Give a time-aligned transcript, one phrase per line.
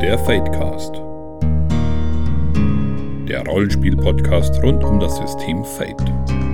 [0.00, 0.94] Der Fadecast.
[3.28, 6.49] Der Rollenspiel-Podcast rund um das System Fate.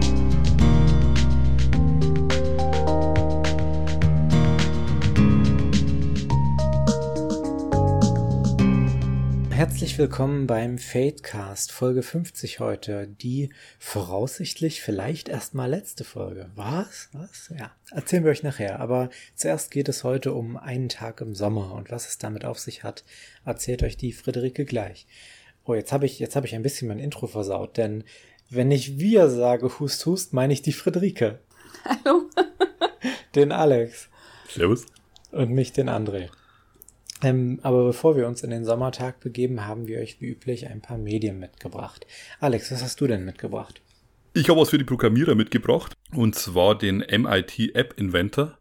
[9.87, 13.07] Herzlich willkommen beim Fadecast, Folge 50 heute.
[13.07, 16.51] Die voraussichtlich vielleicht erstmal letzte Folge.
[16.57, 17.09] Was?
[17.13, 17.53] Was?
[17.57, 18.81] Ja, erzählen wir euch nachher.
[18.81, 22.59] Aber zuerst geht es heute um einen Tag im Sommer und was es damit auf
[22.59, 23.05] sich hat,
[23.45, 25.07] erzählt euch die Friederike gleich.
[25.65, 28.03] Oh, jetzt habe ich, jetzt habe ich ein bisschen mein Intro versaut, denn
[28.51, 31.39] wenn ich wir sage, hust, hust, meine ich die Friederike.
[31.85, 32.29] Hallo.
[33.37, 34.09] Den Alex.
[34.49, 34.85] Servus.
[35.31, 36.29] Und mich, den André.
[37.23, 40.83] Ähm, aber bevor wir uns in den Sommertag begeben, haben wir euch wie üblich ein
[40.83, 42.07] paar Medien mitgebracht.
[42.41, 43.81] Alex, was hast du denn mitgebracht?
[44.35, 48.59] Ich habe was für die Programmierer mitgebracht und zwar den MIT App Inventor.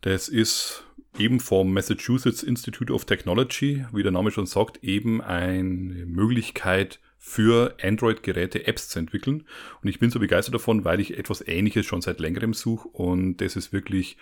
[0.00, 0.84] Das ist
[1.18, 7.76] eben vom Massachusetts Institute of Technology, wie der Name schon sagt, eben eine Möglichkeit für
[7.80, 9.44] Android-Geräte Apps zu entwickeln.
[9.82, 13.36] Und ich bin so begeistert davon, weil ich etwas Ähnliches schon seit längerem suche und
[13.36, 14.16] das ist wirklich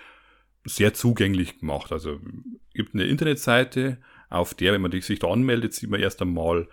[0.65, 1.93] sehr zugänglich gemacht.
[1.93, 2.21] Also
[2.75, 6.69] gibt eine Internetseite, auf der, wenn man sich da anmeldet, sieht man erst einmal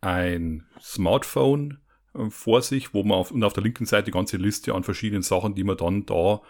[0.00, 1.78] ein Smartphone
[2.14, 4.84] äh, vor sich, wo man auf, und auf der linken Seite die ganze Liste an
[4.84, 6.42] verschiedenen Sachen, die man dann da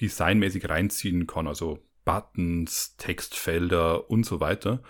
[0.00, 1.46] designmäßig reinziehen kann.
[1.46, 4.82] Also Buttons, Textfelder und so weiter.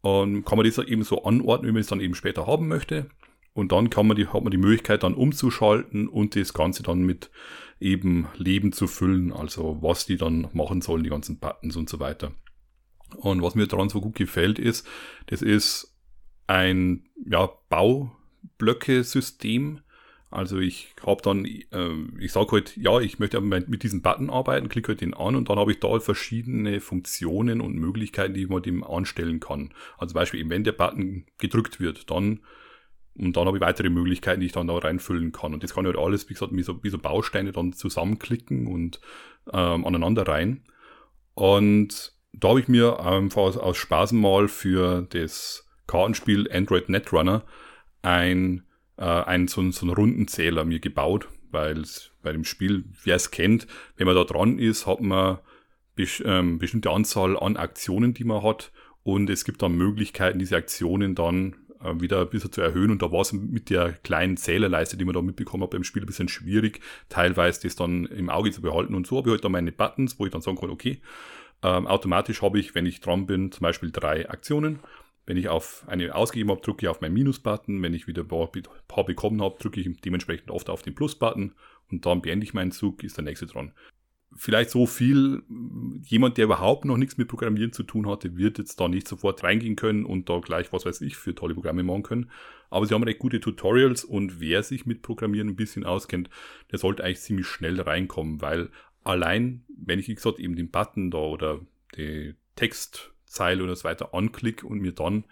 [0.00, 3.08] Und kann man das eben so anordnen, wie man es dann eben später haben möchte.
[3.56, 7.04] Und dann kann man die, hat man die Möglichkeit dann umzuschalten und das Ganze dann
[7.04, 7.30] mit
[7.80, 11.98] eben Leben zu füllen, also was die dann machen sollen, die ganzen Buttons und so
[11.98, 12.32] weiter.
[13.16, 14.86] Und was mir daran so gut gefällt ist,
[15.28, 15.96] das ist
[16.46, 19.80] ein ja, Baublöcke-System.
[20.30, 21.64] Also ich habe dann, äh,
[22.18, 25.48] ich sage halt, ja, ich möchte mit diesem Button arbeiten, klicke halt den an und
[25.48, 29.72] dann habe ich da verschiedene Funktionen und Möglichkeiten, die man dem anstellen kann.
[29.96, 32.40] Also zum Beispiel, wenn der Button gedrückt wird, dann
[33.18, 35.54] und dann habe ich weitere Möglichkeiten, die ich dann da reinfüllen kann.
[35.54, 38.66] Und das kann ich halt alles, wie gesagt, wie so, wie so Bausteine dann zusammenklicken
[38.66, 39.00] und
[39.52, 40.62] ähm, aneinander rein.
[41.34, 47.44] Und da habe ich mir einfach aus, aus Spaß mal für das Kartenspiel Android Netrunner
[48.02, 48.64] ein,
[48.98, 51.84] äh, ein, so, so einen Rundenzähler mir gebaut, weil
[52.22, 53.66] bei dem Spiel, wer es kennt,
[53.96, 55.38] wenn man da dran ist, hat man
[56.24, 58.72] ähm, bestimmte Anzahl an Aktionen, die man hat.
[59.02, 61.54] Und es gibt dann Möglichkeiten, diese Aktionen dann
[61.94, 62.90] wieder ein bisschen zu erhöhen.
[62.90, 66.02] Und da war es mit der kleinen Zählerleiste, die man da mitbekommen hat beim Spiel,
[66.02, 68.94] ein bisschen schwierig, teilweise das dann im Auge zu behalten.
[68.94, 71.00] Und so habe ich halt dann meine Buttons, wo ich dann sagen kann, okay,
[71.62, 74.80] ähm, automatisch habe ich, wenn ich dran bin, zum Beispiel drei Aktionen.
[75.24, 77.82] Wenn ich auf eine ausgegeben habe, drücke ich auf meinen Minus-Button.
[77.82, 78.50] Wenn ich wieder ein paar,
[78.86, 81.52] paar bekommen habe, drücke ich dementsprechend oft auf den Plus-Button
[81.90, 83.72] und dann beende ich meinen Zug, ist der nächste dran
[84.36, 85.42] vielleicht so viel,
[86.02, 89.42] jemand, der überhaupt noch nichts mit Programmieren zu tun hatte, wird jetzt da nicht sofort
[89.42, 92.30] reingehen können und da gleich, was weiß ich, für tolle Programme machen können.
[92.70, 96.30] Aber sie haben recht gute Tutorials und wer sich mit Programmieren ein bisschen auskennt,
[96.70, 98.70] der sollte eigentlich ziemlich schnell reinkommen, weil
[99.04, 101.60] allein, wenn ich, wie gesagt, eben den Button da oder
[101.96, 105.24] die Textzeile oder so weiter anklicke und mir dann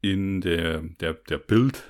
[0.00, 1.84] in der, der, der Bild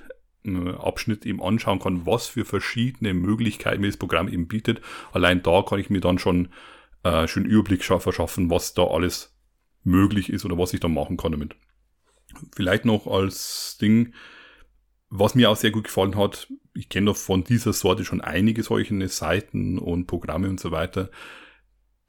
[0.77, 4.81] Abschnitt eben anschauen kann, was für verschiedene Möglichkeiten mir das Programm eben bietet.
[5.11, 6.49] Allein da kann ich mir dann schon
[7.03, 9.35] äh, schön Überblick verschaffen, was da alles
[9.83, 11.55] möglich ist oder was ich da machen kann damit.
[12.55, 14.13] Vielleicht noch als Ding,
[15.09, 18.63] was mir auch sehr gut gefallen hat, ich kenne doch von dieser Sorte schon einige
[18.63, 21.09] solche Seiten und Programme und so weiter.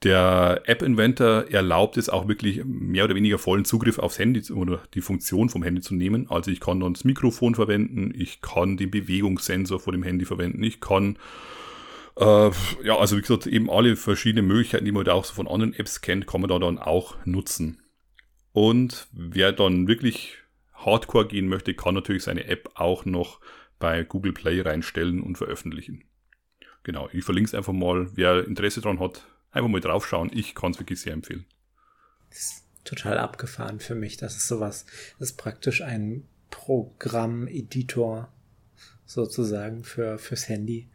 [0.03, 4.83] Der App Inventor erlaubt es auch wirklich mehr oder weniger vollen Zugriff aufs Handy oder
[4.95, 6.31] die Funktion vom Handy zu nehmen.
[6.31, 10.63] Also ich kann dann das Mikrofon verwenden, ich kann den Bewegungssensor vor dem Handy verwenden,
[10.63, 11.19] ich kann
[12.19, 12.51] äh,
[12.83, 15.75] ja, also wie gesagt, eben alle verschiedenen Möglichkeiten, die man da auch so von anderen
[15.75, 17.83] Apps kennt, kann man da dann auch nutzen.
[18.53, 20.39] Und wer dann wirklich
[20.73, 23.41] Hardcore gehen möchte, kann natürlich seine App auch noch
[23.79, 26.05] bei Google Play reinstellen und veröffentlichen.
[26.85, 28.09] Genau, ich verlinke es einfach mal.
[28.15, 30.31] Wer Interesse daran hat, Einfach mal draufschauen.
[30.35, 31.47] Ich kann es wirklich sehr empfehlen.
[32.29, 34.19] Das ist total abgefahren für mich.
[34.19, 34.85] Das ist sowas.
[35.19, 38.29] Das ist praktisch ein Programm-Editor
[39.07, 40.91] sozusagen für, fürs Handy.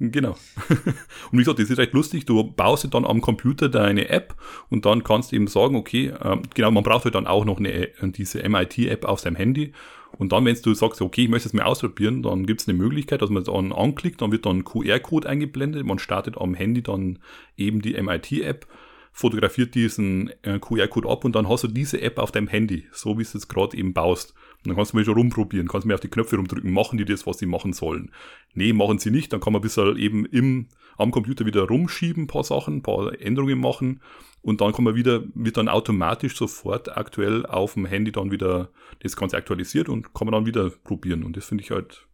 [0.00, 0.36] Genau.
[1.32, 2.26] Und wie gesagt, das ist recht lustig.
[2.26, 4.36] Du baust dann am Computer deine App
[4.68, 7.58] und dann kannst du eben sagen, okay, ähm, genau, man braucht halt dann auch noch
[7.58, 9.72] eine, diese MIT-App auf seinem Handy.
[10.16, 12.78] Und dann, wenn du sagst, okay, ich möchte es mir ausprobieren, dann gibt es eine
[12.78, 16.54] Möglichkeit, dass man es dann anklickt, dann wird dann ein QR-Code eingeblendet, man startet am
[16.54, 17.18] Handy dann
[17.56, 18.66] eben die MIT-App
[19.12, 23.10] fotografiert diesen äh, QR-Code ab und dann hast du diese App auf deinem Handy, so
[23.18, 24.34] wie du es jetzt gerade eben baust.
[24.68, 27.26] Dann kannst du mal schon rumprobieren, kannst mir auf die Knöpfe rumdrücken, machen die das,
[27.26, 28.12] was sie machen sollen.
[28.54, 32.24] Nee, machen sie nicht, dann kann man bis halt eben im, am Computer wieder rumschieben,
[32.24, 34.00] ein paar Sachen, ein paar Änderungen machen
[34.42, 38.70] und dann kann man wieder, wird dann automatisch sofort aktuell auf dem Handy dann wieder
[39.00, 41.24] das Ganze aktualisiert und kann man dann wieder probieren.
[41.24, 42.06] Und das finde ich halt,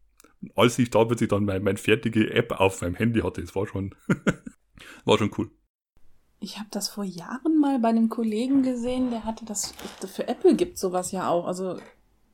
[0.57, 3.67] als ich da plötzlich dann meine, meine fertige App auf meinem Handy hatte, das war
[3.67, 3.95] schon,
[5.05, 5.51] war schon cool.
[6.41, 9.73] Ich habe das vor Jahren mal bei einem Kollegen gesehen, der hatte das,
[10.07, 11.47] für Apple gibt sowas ja auch.
[11.47, 11.79] Also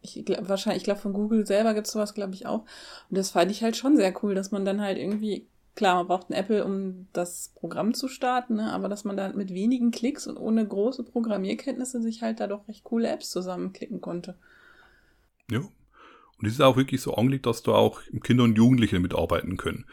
[0.02, 2.60] ich glaub, wahrscheinlich, ich glaube von Google selber gibt es sowas, glaube ich, auch.
[3.08, 6.06] Und das fand ich halt schon sehr cool, dass man dann halt irgendwie, klar, man
[6.06, 8.72] braucht ein Apple, um das Programm zu starten, ne?
[8.72, 12.66] aber dass man da mit wenigen Klicks und ohne große Programmierkenntnisse sich halt da doch
[12.68, 14.36] recht coole Apps zusammenklicken konnte.
[15.50, 15.60] Ja.
[15.60, 19.84] Und es ist auch wirklich so angelegt, dass da auch Kinder und Jugendliche mitarbeiten können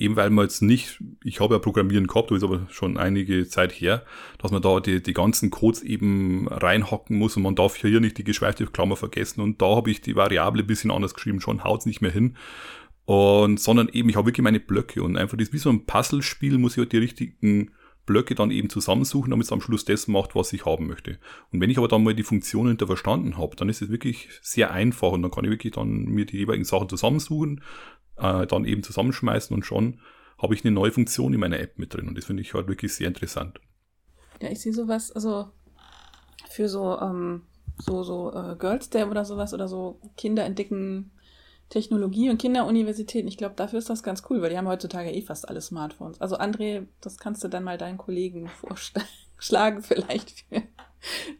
[0.00, 3.46] eben weil man jetzt nicht, ich habe ja Programmieren gehabt, das ist aber schon einige
[3.46, 4.04] Zeit her,
[4.38, 8.18] dass man da die, die ganzen Codes eben reinhacken muss und man darf hier nicht
[8.18, 11.80] die geschweifte Klammer vergessen und da habe ich die Variable bisschen anders geschrieben, schon haut
[11.80, 12.36] es nicht mehr hin.
[13.04, 16.58] Und, sondern eben, ich habe wirklich meine Blöcke und einfach das wie so ein Puzzlespiel,
[16.58, 17.72] muss ich halt die richtigen
[18.06, 21.18] Blöcke dann eben zusammensuchen, damit es am Schluss das macht, was ich haben möchte.
[21.52, 24.28] Und wenn ich aber dann mal die Funktion hinter verstanden habe, dann ist es wirklich
[24.42, 27.62] sehr einfach und dann kann ich wirklich dann mir die jeweiligen Sachen zusammensuchen,
[28.16, 30.00] äh, dann eben zusammenschmeißen und schon
[30.40, 32.08] habe ich eine neue Funktion in meiner App mit drin.
[32.08, 33.60] Und das finde ich halt wirklich sehr interessant.
[34.40, 35.50] Ja, ich sehe sowas, also
[36.48, 37.42] für so, ähm,
[37.76, 41.12] so, so äh, Girls Day oder sowas oder so Kinder entdecken
[41.70, 43.28] Technologie und Kinderuniversitäten.
[43.28, 46.20] Ich glaube, dafür ist das ganz cool, weil die haben heutzutage eh fast alle Smartphones.
[46.20, 50.62] Also André, das kannst du dann mal deinen Kollegen vorschlagen, vielleicht für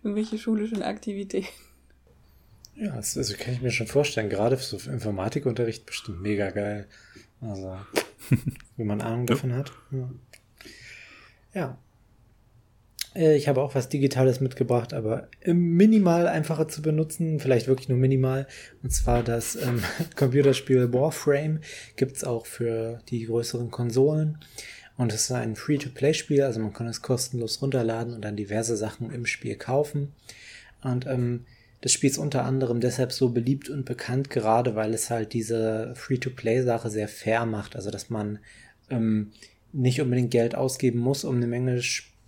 [0.03, 1.49] irgendwelche schulischen Aktivitäten.
[2.77, 4.31] Ja, das, also kann ich mir schon vorstellen.
[4.31, 6.89] Gerade für so Informatikunterricht bestimmt mega geil.
[7.41, 7.77] Also,
[8.77, 9.73] wenn man Ahnung davon hat.
[9.91, 10.11] Ja.
[11.53, 11.79] ja.
[13.15, 17.99] Äh, ich habe auch was Digitales mitgebracht, aber minimal einfacher zu benutzen, vielleicht wirklich nur
[17.99, 18.47] minimal.
[18.83, 19.83] Und zwar das ähm,
[20.17, 21.61] Computerspiel Warframe
[21.97, 24.39] gibt es auch für die größeren Konsolen.
[24.97, 29.11] Und es ist ein Free-to-Play-Spiel, also man kann es kostenlos runterladen und dann diverse Sachen
[29.11, 30.13] im Spiel kaufen.
[30.83, 31.47] Und ähm,
[31.81, 35.95] das Spiel ist unter anderem deshalb so beliebt und bekannt, gerade weil es halt diese
[35.97, 37.77] Free-to-Play-Sache sehr fair macht.
[37.77, 38.41] Also, dass man
[38.91, 39.33] ähm,
[39.73, 41.81] nicht unbedingt Geld ausgeben muss, um eine Menge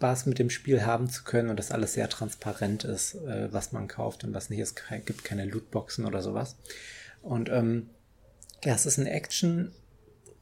[0.02, 3.70] Spaß mit dem Spiel haben zu können und dass alles sehr transparent ist, äh, was
[3.70, 4.58] man kauft und was nicht.
[4.58, 4.74] Es
[5.06, 6.56] gibt keine Lootboxen oder sowas.
[7.22, 7.88] Und ähm,
[8.64, 9.70] ja, es ist ein Action-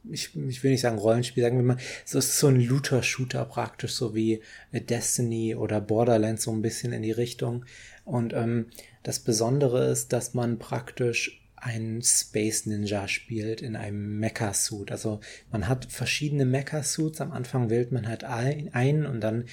[0.09, 3.93] ich, ich will nicht sagen Rollenspiel, sagen wir mal, so ist so ein Looter-Shooter praktisch,
[3.93, 4.41] so wie
[4.71, 7.65] Destiny oder Borderlands so ein bisschen in die Richtung.
[8.03, 8.71] Und ähm,
[9.03, 14.91] das Besondere ist, dass man praktisch einen Space Ninja spielt in einem Mecha-Suit.
[14.91, 15.19] Also
[15.51, 17.21] man hat verschiedene Mecha-Suits.
[17.21, 19.45] Am Anfang wählt man halt ein und dann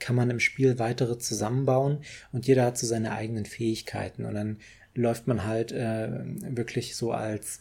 [0.00, 1.98] kann man im Spiel weitere zusammenbauen
[2.32, 4.58] und jeder hat so seine eigenen Fähigkeiten und dann
[4.94, 6.08] läuft man halt äh,
[6.56, 7.60] wirklich so als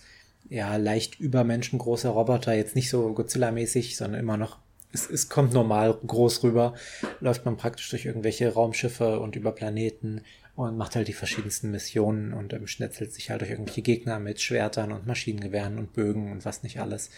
[0.50, 4.58] ja leicht übermenschengroßer Roboter, jetzt nicht so Godzilla-mäßig, sondern immer noch
[4.92, 6.76] es, es kommt normal groß rüber,
[7.20, 10.22] läuft man praktisch durch irgendwelche Raumschiffe und über Planeten
[10.56, 14.40] und macht halt die verschiedensten Missionen und ähm, schnetzelt sich halt durch irgendwelche Gegner mit
[14.42, 17.10] Schwertern und Maschinengewehren und Bögen und was nicht alles.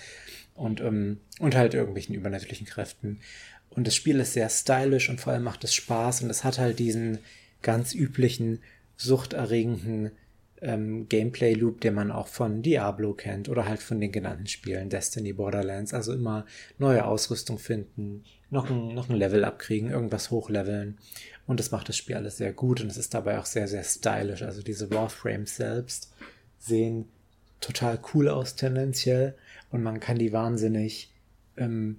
[0.54, 3.20] Und, ähm, und halt irgendwelchen übernatürlichen Kräften.
[3.70, 6.60] Und das Spiel ist sehr stylisch und vor allem macht es Spaß und es hat
[6.60, 7.20] halt diesen
[7.62, 8.60] ganz üblichen,
[8.96, 10.12] suchterregenden
[10.62, 15.34] ähm, Gameplay-Loop, den man auch von Diablo kennt oder halt von den genannten Spielen, Destiny,
[15.34, 15.94] Borderlands.
[15.94, 16.46] Also immer
[16.78, 20.98] neue Ausrüstung finden, noch ein, noch ein Level abkriegen, irgendwas hochleveln.
[21.48, 23.84] Und das macht das Spiel alles sehr gut und es ist dabei auch sehr, sehr
[23.84, 24.42] stylisch.
[24.42, 26.12] Also diese Warframes selbst
[26.58, 27.06] sehen
[27.62, 29.36] total cool aus tendenziell
[29.70, 31.14] und man kann die wahnsinnig
[31.58, 31.98] ähm,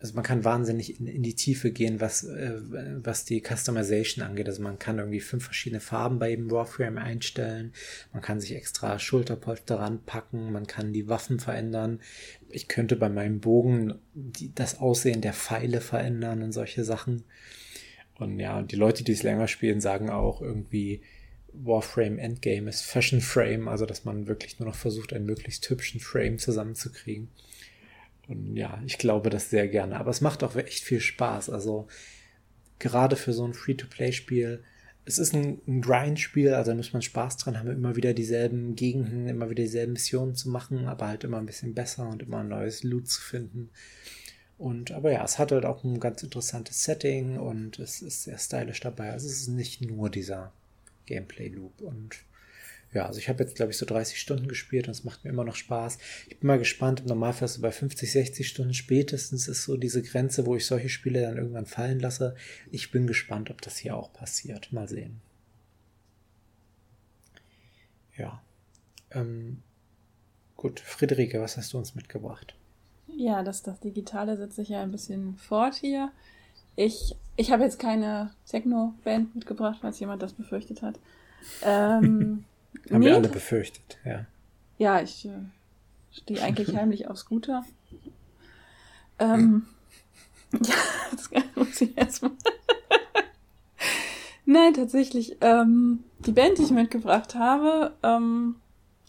[0.00, 2.58] also man kann wahnsinnig in, in die Tiefe gehen, was, äh,
[3.02, 4.48] was die Customization angeht.
[4.48, 7.74] Also man kann irgendwie fünf verschiedene Farben bei jedem Warframe einstellen.
[8.12, 10.52] Man kann sich extra Schulterpolster ranpacken.
[10.52, 12.00] Man kann die Waffen verändern.
[12.48, 17.24] Ich könnte bei meinem Bogen die, das Aussehen der Pfeile verändern und solche Sachen.
[18.20, 21.00] Und ja, die Leute, die es länger spielen, sagen auch irgendwie,
[21.52, 26.00] Warframe Endgame ist Fashion Frame, also dass man wirklich nur noch versucht, einen möglichst hübschen
[26.00, 27.28] Frame zusammenzukriegen.
[28.28, 29.96] Und ja, ich glaube das sehr gerne.
[29.96, 31.50] Aber es macht auch echt viel Spaß.
[31.50, 31.88] Also
[32.78, 34.62] gerade für so ein Free-to-Play-Spiel.
[35.04, 38.76] Es ist ein, ein Grind-Spiel, also da muss man Spaß dran haben, immer wieder dieselben
[38.76, 42.40] Gegenden, immer wieder dieselben Missionen zu machen, aber halt immer ein bisschen besser und immer
[42.40, 43.70] ein neues Loot zu finden.
[44.60, 48.36] Und aber ja, es hat halt auch ein ganz interessantes Setting und es ist sehr
[48.36, 49.10] stylisch dabei.
[49.10, 50.52] Also es ist nicht nur dieser
[51.06, 51.80] Gameplay-Loop.
[51.80, 52.18] Und
[52.92, 55.30] ja, also ich habe jetzt, glaube ich, so 30 Stunden gespielt und es macht mir
[55.30, 55.96] immer noch Spaß.
[56.28, 60.02] Ich bin mal gespannt, im Normalfall so bei 50, 60 Stunden spätestens ist so diese
[60.02, 62.36] Grenze, wo ich solche Spiele dann irgendwann fallen lasse.
[62.70, 64.74] Ich bin gespannt, ob das hier auch passiert.
[64.74, 65.22] Mal sehen.
[68.18, 68.42] Ja.
[69.10, 69.62] Ähm,
[70.54, 72.54] gut, Friederike, was hast du uns mitgebracht?
[73.16, 76.10] Ja, das, das Digitale setzt sich ja ein bisschen fort hier.
[76.76, 80.98] Ich, ich habe jetzt keine Techno-Band mitgebracht, falls jemand das befürchtet hat.
[81.62, 82.44] Ähm,
[82.90, 83.06] Haben nee.
[83.06, 84.26] wir alle befürchtet, ja.
[84.78, 85.42] Ja, ich äh,
[86.12, 87.64] stehe eigentlich heimlich auf Scooter.
[89.18, 89.66] Ähm,
[90.52, 90.74] ja,
[91.10, 92.32] das muss ich erstmal.
[94.46, 95.36] Nein, tatsächlich.
[95.40, 98.56] Ähm, die Band, die ich mitgebracht habe, ähm,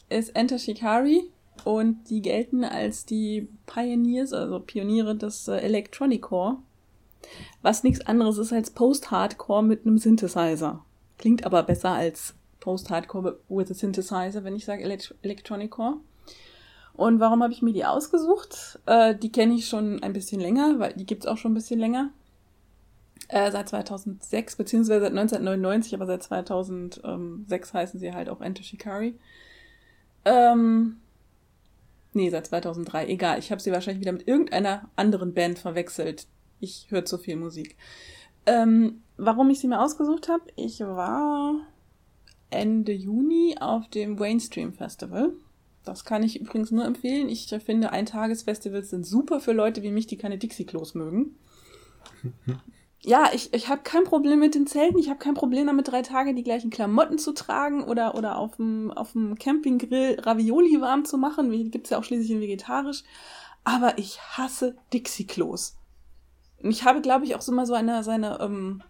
[0.09, 1.31] ist Enter Shikari
[1.63, 6.57] und die gelten als die Pioneers, also Pioniere des äh, Electronicore,
[7.61, 10.83] was nichts anderes ist als Post-Hardcore mit einem Synthesizer.
[11.17, 15.97] Klingt aber besser als Post-Hardcore with a Synthesizer, wenn ich sage Elekt Electronicore.
[16.93, 18.79] Und warum habe ich mir die ausgesucht?
[18.85, 21.55] Äh, die kenne ich schon ein bisschen länger, weil die gibt es auch schon ein
[21.55, 22.09] bisschen länger.
[23.27, 29.17] Äh, seit 2006, beziehungsweise seit 1999, aber seit 2006 heißen sie halt auch Enter Shikari.
[30.25, 31.00] Ähm,
[32.13, 33.39] nee, seit 2003, egal.
[33.39, 36.27] Ich habe sie wahrscheinlich wieder mit irgendeiner anderen Band verwechselt.
[36.59, 37.75] Ich höre zu viel Musik.
[38.45, 40.43] Ähm, warum ich sie mir ausgesucht habe?
[40.55, 41.55] Ich war
[42.49, 45.33] Ende Juni auf dem Mainstream Festival.
[45.83, 47.29] Das kann ich übrigens nur empfehlen.
[47.29, 51.35] Ich finde, Eintagesfestivals sind super für Leute wie mich, die keine Dixie-Klos mögen.
[53.03, 54.99] ja, ich, ich habe kein Problem mit den Zelten.
[54.99, 58.57] Ich habe kein Problem damit, drei Tage die gleichen Klamotten zu tragen oder, oder auf
[58.57, 61.51] dem, auf Campinggrill Ravioli warm zu machen.
[61.71, 63.03] Gibt es ja auch schließlich in vegetarisch.
[63.63, 65.77] Aber ich hasse Dixie-Klos.
[66.61, 68.83] Und ich habe, glaube ich, auch so mal so eine, seine ähm,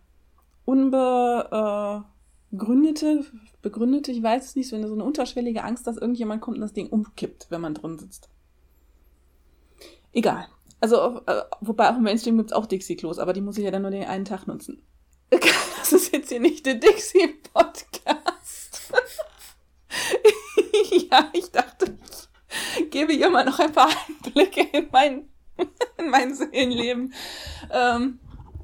[0.65, 2.03] unbe,
[2.51, 3.25] äh, gründete,
[3.61, 6.61] begründete, ich weiß es nicht, so eine, so eine unterschwellige Angst, dass irgendjemand kommt und
[6.61, 8.29] das Ding umkippt, wenn man drin sitzt.
[10.11, 10.47] Egal.
[10.81, 13.71] Also, äh, wobei auch im Mainstream gibt es auch Dixie-Klos, aber die muss ich ja
[13.71, 14.85] dann nur den einen Tag nutzen.
[15.79, 18.93] Das ist jetzt hier nicht der Dixie-Podcast.
[21.11, 21.97] ja, ich dachte,
[22.79, 25.27] ich gebe ihr mal noch ein paar Einblicke in mein,
[25.97, 27.13] in mein Seelenleben.
[27.71, 28.19] Ähm,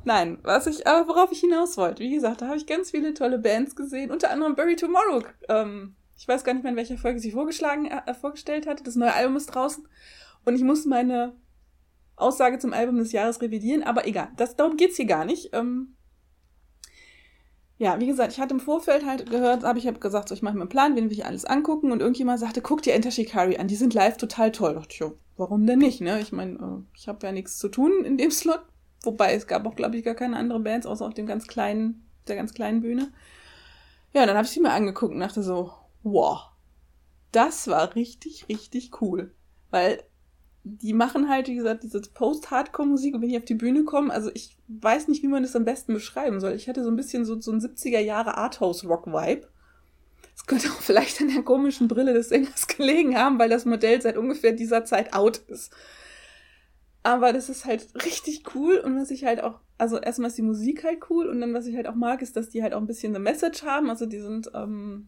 [0.08, 3.14] Nein, was ich, aber worauf ich hinaus wollte, wie gesagt, da habe ich ganz viele
[3.14, 5.22] tolle Bands gesehen, unter anderem Bury Tomorrow.
[5.50, 8.86] Ähm, ich weiß gar nicht mehr, in welcher Folge sie vorgeschlagen, äh, vorgestellt hatte.
[8.86, 9.86] Das neue Album ist draußen.
[10.46, 11.36] Und ich muss meine
[12.18, 14.30] Aussage zum Album des Jahres revidieren, aber egal.
[14.36, 15.52] Das, darum geht's hier gar nicht.
[15.54, 15.96] Ähm,
[17.78, 20.42] ja, wie gesagt, ich hatte im Vorfeld halt gehört, habe ich hab gesagt, so, ich
[20.42, 23.12] mache mir einen Plan, wen will ich alles angucken und irgendjemand sagte, guck dir Enter
[23.12, 24.74] Shikari an, die sind live total toll.
[24.74, 26.20] Da dachte ich, ja, warum denn nicht, ne?
[26.20, 28.62] Ich meine, äh, ich habe ja nichts zu tun in dem Slot,
[29.04, 32.06] Wobei es gab auch, glaube ich, gar keine anderen Bands, außer auf dem ganz kleinen,
[32.28, 33.12] der ganz kleinen Bühne.
[34.14, 35.72] Ja, dann habe ich sie mir angeguckt und dachte so,
[36.04, 36.50] wow,
[37.32, 39.34] das war richtig, richtig cool.
[39.70, 40.04] Weil
[40.68, 44.30] die machen halt, wie gesagt, diese Post-Hardcore-Musik und wenn die auf die Bühne kommen, also
[44.34, 46.54] ich weiß nicht, wie man das am besten beschreiben soll.
[46.54, 49.48] Ich hatte so ein bisschen so, so ein 70er-Jahre Arthouse-Rock-Vibe.
[50.36, 54.02] Es könnte auch vielleicht an der komischen Brille des Sängers gelegen haben, weil das Modell
[54.02, 55.74] seit ungefähr dieser Zeit out ist.
[57.04, 60.42] Aber das ist halt richtig cool und was ich halt auch, also erstmal ist die
[60.42, 62.82] Musik halt cool und dann was ich halt auch mag, ist, dass die halt auch
[62.82, 63.90] ein bisschen eine Message haben.
[63.90, 65.08] Also die sind, ähm,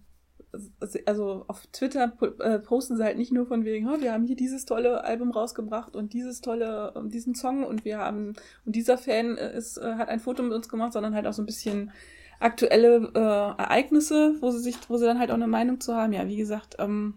[1.05, 4.65] also auf Twitter äh, posten sie halt nicht nur von wegen, wir haben hier dieses
[4.65, 8.33] tolle Album rausgebracht und dieses tolle, ähm, diesen Song und wir haben,
[8.65, 11.43] und dieser Fan ist, äh, hat ein Foto mit uns gemacht, sondern halt auch so
[11.43, 11.91] ein bisschen
[12.39, 16.13] aktuelle äh, Ereignisse, wo sie sich, wo sie dann halt auch eine Meinung zu haben.
[16.13, 17.15] Ja, wie gesagt, ähm,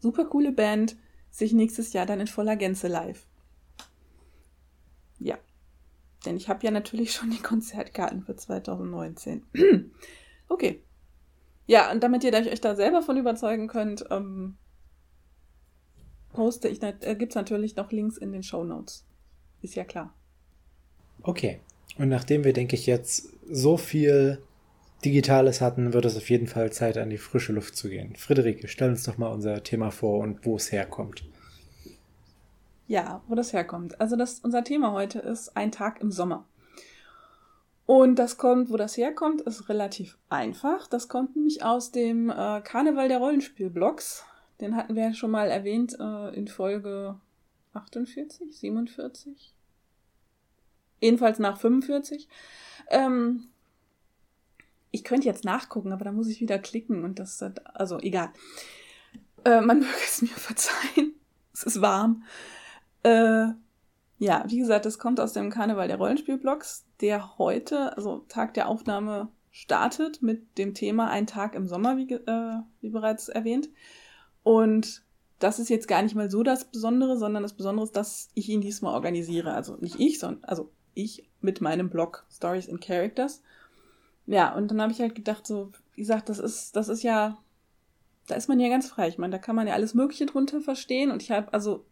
[0.00, 0.96] super coole Band,
[1.30, 3.26] sich nächstes Jahr dann in voller Gänze live.
[5.18, 5.38] Ja.
[6.24, 9.44] Denn ich habe ja natürlich schon die Konzertkarten für 2019.
[10.48, 10.82] okay.
[11.70, 14.56] Ja, und damit ihr euch da selber von überzeugen könnt, ähm,
[16.32, 19.06] poste ich, äh, gibt es natürlich noch Links in den Show Notes.
[19.62, 20.12] Ist ja klar.
[21.22, 21.60] Okay.
[21.96, 24.42] Und nachdem wir, denke ich, jetzt so viel
[25.04, 28.16] Digitales hatten, wird es auf jeden Fall Zeit, an die frische Luft zu gehen.
[28.16, 31.22] Friederike, stell uns doch mal unser Thema vor und wo es herkommt.
[32.88, 34.00] Ja, wo das herkommt.
[34.00, 36.48] Also das, unser Thema heute ist ein Tag im Sommer.
[37.90, 40.86] Und das kommt, wo das herkommt, ist relativ einfach.
[40.86, 44.24] Das kommt nämlich aus dem äh, Karneval der Rollenspielblocks.
[44.60, 47.18] Den hatten wir ja schon mal erwähnt äh, in Folge
[47.72, 49.52] 48, 47.
[51.00, 52.28] Jedenfalls nach 45.
[52.90, 53.48] Ähm,
[54.92, 57.42] ich könnte jetzt nachgucken, aber da muss ich wieder klicken und das,
[57.74, 58.30] also egal.
[59.44, 61.16] Äh, man möge es mir verzeihen.
[61.52, 62.22] Es ist warm.
[63.02, 63.48] Äh,
[64.20, 68.68] ja, wie gesagt, das kommt aus dem Karneval der Rollenspielblocks, der heute, also Tag der
[68.68, 73.70] Aufnahme, startet mit dem Thema Ein Tag im Sommer, wie, äh, wie bereits erwähnt.
[74.42, 75.02] Und
[75.38, 78.50] das ist jetzt gar nicht mal so das Besondere, sondern das Besondere ist, dass ich
[78.50, 79.54] ihn diesmal organisiere.
[79.54, 83.42] Also nicht ich, sondern also ich mit meinem Blog Stories and Characters.
[84.26, 87.38] Ja, und dann habe ich halt gedacht, so, wie gesagt, das ist, das ist ja,
[88.26, 89.08] da ist man ja ganz frei.
[89.08, 91.10] Ich meine, da kann man ja alles Mögliche drunter verstehen.
[91.10, 91.86] Und ich habe, also,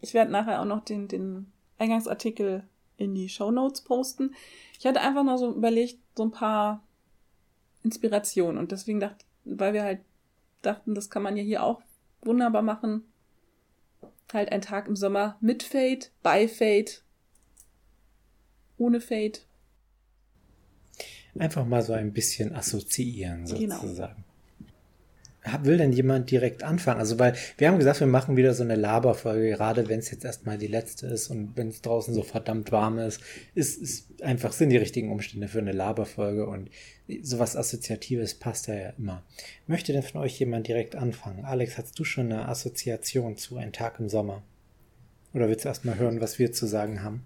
[0.00, 2.64] ich werde nachher auch noch den, den Eingangsartikel
[2.96, 4.34] in die Show Notes posten.
[4.78, 6.82] Ich hatte einfach noch so überlegt, so ein paar
[7.82, 8.58] Inspirationen.
[8.58, 10.00] Und deswegen dachte, weil wir halt
[10.62, 11.80] dachten, das kann man ja hier auch
[12.22, 13.04] wunderbar machen.
[14.32, 16.92] Halt ein Tag im Sommer mit Fade, bei Fade,
[18.78, 19.40] ohne Fade.
[21.38, 23.76] Einfach mal so ein bisschen assoziieren, genau.
[23.76, 24.16] sozusagen.
[24.16, 24.29] Genau
[25.62, 27.00] will denn jemand direkt anfangen?
[27.00, 30.24] Also, weil wir haben gesagt, wir machen wieder so eine Laberfolge, gerade wenn es jetzt
[30.24, 33.20] erstmal die letzte ist und wenn es draußen so verdammt warm ist,
[33.54, 36.70] ist, ist einfach, sind die richtigen Umstände für eine Laberfolge und
[37.22, 39.24] sowas Assoziatives passt ja, ja immer.
[39.66, 41.44] Möchte denn von euch jemand direkt anfangen?
[41.44, 44.42] Alex, hast du schon eine Assoziation zu Ein Tag im Sommer?
[45.32, 47.24] Oder willst du erstmal hören, was wir zu sagen haben?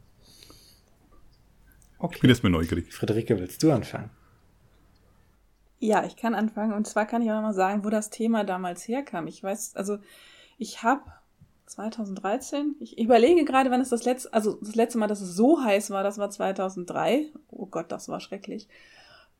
[1.98, 2.16] Okay.
[2.16, 2.92] Ich bin erstmal neugierig.
[2.92, 4.10] Friederike, willst du anfangen?
[5.84, 6.72] Ja, ich kann anfangen.
[6.72, 9.26] Und zwar kann ich auch mal sagen, wo das Thema damals herkam.
[9.26, 9.98] Ich weiß, also
[10.56, 11.02] ich habe
[11.66, 15.62] 2013, ich überlege gerade, wann es das letzte, also das letzte Mal, dass es so
[15.62, 17.26] heiß war, das war 2003.
[17.50, 18.66] Oh Gott, das war schrecklich.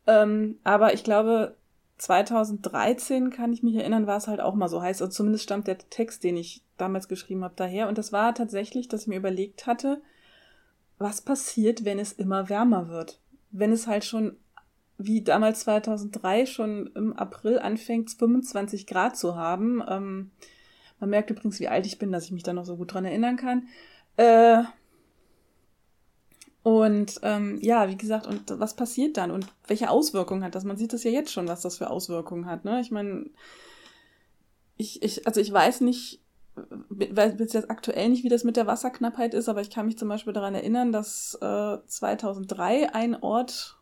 [0.06, 1.56] Ähm, aber ich glaube,
[1.96, 5.00] 2013 kann ich mich erinnern, war es halt auch mal so heiß.
[5.00, 7.88] Also zumindest stammt der Text, den ich damals geschrieben habe, daher.
[7.88, 10.02] Und das war tatsächlich, dass ich mir überlegt hatte,
[10.98, 13.18] was passiert, wenn es immer wärmer wird?
[13.50, 14.36] Wenn es halt schon
[14.98, 19.82] wie damals 2003 schon im April anfängt, 25 Grad zu haben.
[19.88, 20.30] Ähm,
[21.00, 23.04] man merkt übrigens, wie alt ich bin, dass ich mich da noch so gut dran
[23.04, 23.68] erinnern kann.
[24.16, 24.62] Äh,
[26.62, 30.64] und ähm, ja, wie gesagt, und was passiert dann und welche Auswirkungen hat das?
[30.64, 32.64] Man sieht das ja jetzt schon, was das für Auswirkungen hat.
[32.64, 32.80] Ne?
[32.80, 33.26] Ich meine,
[34.76, 36.22] ich, ich, also ich weiß nicht,
[36.56, 40.08] weiß jetzt aktuell nicht, wie das mit der Wasserknappheit ist, aber ich kann mich zum
[40.08, 43.76] Beispiel daran erinnern, dass äh, 2003 ein Ort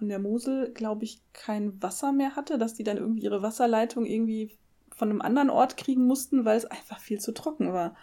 [0.00, 4.06] an der Mosel, glaube ich, kein Wasser mehr hatte, dass die dann irgendwie ihre Wasserleitung
[4.06, 4.56] irgendwie
[4.94, 7.96] von einem anderen Ort kriegen mussten, weil es einfach viel zu trocken war.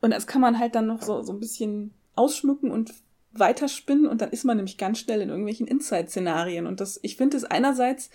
[0.00, 2.92] Und das kann man halt dann noch so, so ein bisschen ausschmücken und
[3.32, 6.66] weiterspinnen und dann ist man nämlich ganz schnell in irgendwelchen Inside-Szenarien.
[6.66, 8.10] Und das, ich finde es einerseits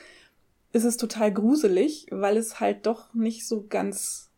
[0.74, 4.32] ist es total gruselig, weil es halt doch nicht so ganz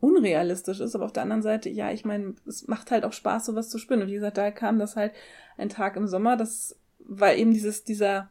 [0.00, 3.46] unrealistisch ist, aber auf der anderen Seite, ja, ich meine, es macht halt auch Spaß,
[3.46, 4.02] sowas zu spinnen.
[4.02, 5.12] Und wie gesagt, da kam das halt
[5.56, 6.76] ein Tag im Sommer, das
[7.08, 8.30] weil eben dieses, dieser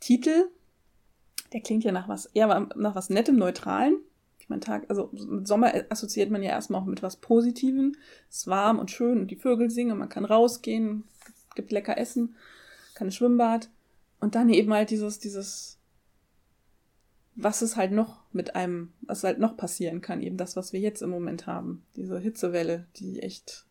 [0.00, 0.48] Titel,
[1.52, 3.98] der klingt ja nach was, eher nach was Nettem, Neutralen.
[4.40, 7.94] Ich meine, Tag, also mit Sommer assoziiert man ja erstmal auch mit was Positivem.
[8.28, 11.04] Es ist warm und schön und die Vögel singen, man kann rausgehen,
[11.54, 12.34] gibt lecker Essen,
[12.94, 13.70] kann ein Schwimmbad.
[14.18, 15.78] Und dann eben halt dieses, dieses,
[17.34, 20.80] was es halt noch mit einem, was halt noch passieren kann, eben das, was wir
[20.80, 21.84] jetzt im Moment haben.
[21.96, 23.66] Diese Hitzewelle, die echt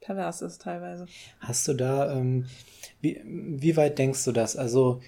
[0.00, 1.06] pervers ist teilweise.
[1.40, 2.46] Hast du da, ähm,
[3.00, 4.56] wie, wie weit denkst du das?
[4.56, 5.00] Also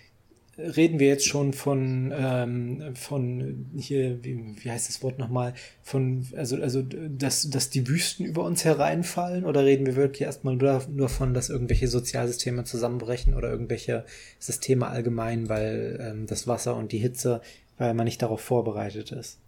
[0.58, 6.26] reden wir jetzt schon von, ähm, von hier, wie, wie heißt das Wort nochmal, von,
[6.36, 10.82] also, also dass, dass die Wüsten über uns hereinfallen oder reden wir wirklich erstmal nur,
[10.90, 14.04] nur von, dass irgendwelche Sozialsysteme zusammenbrechen oder irgendwelche
[14.38, 17.40] Systeme allgemein, weil ähm, das Wasser und die Hitze,
[17.78, 19.38] weil man nicht darauf vorbereitet ist?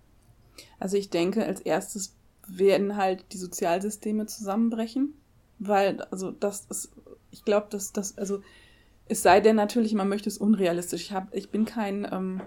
[0.79, 2.15] Also ich denke, als erstes
[2.47, 5.15] werden halt die Sozialsysteme zusammenbrechen
[5.59, 6.93] weil, also das ist,
[7.31, 8.43] ich glaube, dass das, also
[9.07, 11.03] es sei denn natürlich, man möchte es unrealistisch.
[11.03, 12.41] Ich, hab, ich bin kein ähm,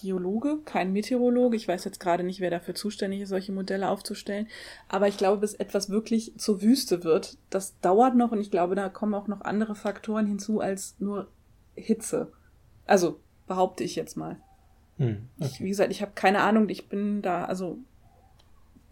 [0.00, 1.56] Geologe, kein Meteorologe.
[1.56, 4.48] Ich weiß jetzt gerade nicht, wer dafür zuständig ist, solche Modelle aufzustellen.
[4.88, 8.74] Aber ich glaube, bis etwas wirklich zur Wüste wird, das dauert noch und ich glaube,
[8.74, 11.28] da kommen auch noch andere Faktoren hinzu als nur
[11.74, 12.32] Hitze.
[12.86, 14.36] Also behaupte ich jetzt mal.
[14.98, 15.50] Hm, okay.
[15.52, 16.68] ich, wie gesagt, ich habe keine Ahnung.
[16.68, 17.78] Ich bin da, also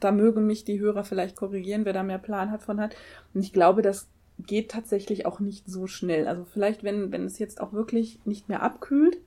[0.01, 2.95] da mögen mich die Hörer vielleicht korrigieren, wer da mehr Plan hat von hat.
[3.35, 6.29] Und ich glaube, das geht tatsächlich auch nicht so schnell.
[6.29, 9.19] Also vielleicht, wenn, wenn es jetzt auch wirklich nicht mehr abkühlt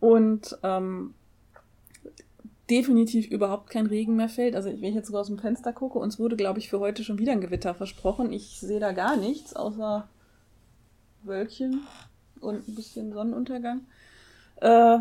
[0.00, 1.14] und ähm,
[2.70, 4.56] definitiv überhaupt kein Regen mehr fällt.
[4.56, 7.04] Also wenn ich jetzt sogar aus dem Fenster gucke, uns wurde, glaube ich, für heute
[7.04, 8.32] schon wieder ein Gewitter versprochen.
[8.32, 10.08] Ich sehe da gar nichts, außer
[11.22, 11.82] Wölkchen
[12.40, 13.82] und ein bisschen Sonnenuntergang.
[14.60, 14.98] Äh,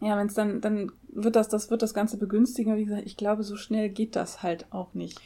[0.00, 2.76] ja, wenn es dann, dann wird das, das wird das Ganze begünstigen.
[2.76, 5.20] Wie gesagt, ich glaube, so schnell geht das halt auch nicht.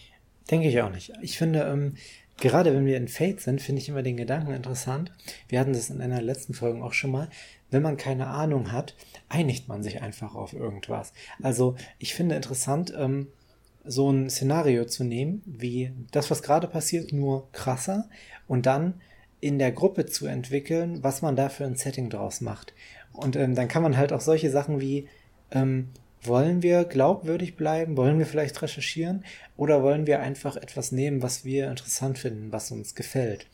[0.50, 1.12] Denke ich auch nicht.
[1.22, 1.94] Ich finde, ähm,
[2.38, 5.12] gerade wenn wir in Fate sind, finde ich immer den Gedanken interessant.
[5.48, 7.28] Wir hatten das in einer letzten Folge auch schon mal.
[7.70, 8.94] Wenn man keine Ahnung hat,
[9.28, 11.12] einigt man sich einfach auf irgendwas.
[11.42, 13.28] Also ich finde interessant, ähm,
[13.84, 18.08] so ein Szenario zu nehmen, wie das, was gerade passiert, nur krasser
[18.46, 19.00] und dann
[19.40, 22.74] in der Gruppe zu entwickeln, was man da für ein Setting draus macht.
[23.12, 25.08] Und ähm, dann kann man halt auch solche Sachen wie,
[25.52, 25.88] ähm,
[26.22, 27.96] wollen wir glaubwürdig bleiben?
[27.96, 29.24] Wollen wir vielleicht recherchieren?
[29.56, 33.46] Oder wollen wir einfach etwas nehmen, was wir interessant finden, was uns gefällt?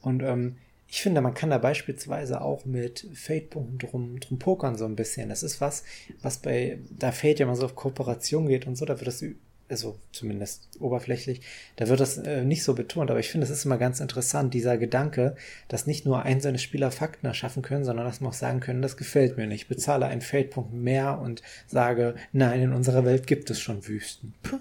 [0.00, 4.84] Und ähm, ich finde, man kann da beispielsweise auch mit Fate-Punkten drum, drum pokern so
[4.84, 5.28] ein bisschen.
[5.28, 5.82] Das ist was,
[6.22, 9.24] was bei, da Fate ja mal so auf Kooperation geht und so, da wird das
[9.68, 11.40] also zumindest oberflächlich,
[11.76, 14.54] da wird das äh, nicht so betont, aber ich finde, es ist immer ganz interessant,
[14.54, 15.36] dieser Gedanke,
[15.68, 18.96] dass nicht nur einzelne Spieler Fakten erschaffen können, sondern dass man auch sagen können, das
[18.96, 19.62] gefällt mir nicht.
[19.62, 24.34] Ich bezahle einen Feldpunkt mehr und sage, nein, in unserer Welt gibt es schon Wüsten.
[24.42, 24.60] Puh.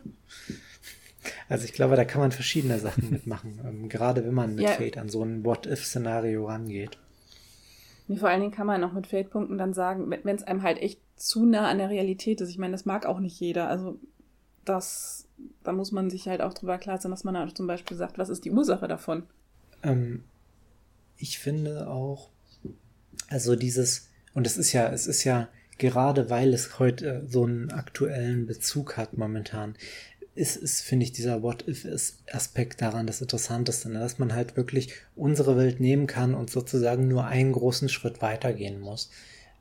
[1.47, 4.71] Also ich glaube, da kann man verschiedene Sachen mitmachen, ähm, gerade wenn man mit ja.
[4.71, 6.97] Fate an so ein What-If-Szenario rangeht.
[8.07, 10.81] Nee, vor allen Dingen kann man auch mit Fate-Punkten dann sagen, wenn es einem halt
[10.81, 12.49] echt zu nah an der Realität ist.
[12.49, 13.69] Ich meine, das mag auch nicht jeder.
[13.69, 13.97] Also
[14.65, 15.27] das,
[15.63, 18.17] da muss man sich halt auch drüber klar sein, dass man halt zum Beispiel sagt,
[18.17, 19.23] was ist die Ursache davon?
[19.83, 20.23] Ähm,
[21.17, 22.29] ich finde auch,
[23.29, 27.71] also dieses, und es ist ja, es ist ja gerade weil es heute so einen
[27.71, 29.75] aktuellen Bezug hat momentan,
[30.35, 33.99] ist, ist finde ich, dieser What-If-Aspekt daran das Interessanteste, ne?
[33.99, 38.79] dass man halt wirklich unsere Welt nehmen kann und sozusagen nur einen großen Schritt weitergehen
[38.79, 39.11] muss.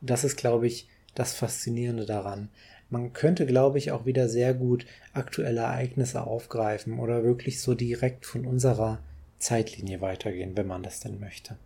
[0.01, 2.49] Das ist, glaube ich, das Faszinierende daran
[2.93, 8.27] man könnte, glaube ich, auch wieder sehr gut aktuelle Ereignisse aufgreifen oder wirklich so direkt
[8.27, 8.99] von unserer
[9.39, 11.57] Zeitlinie weitergehen, wenn man das denn möchte.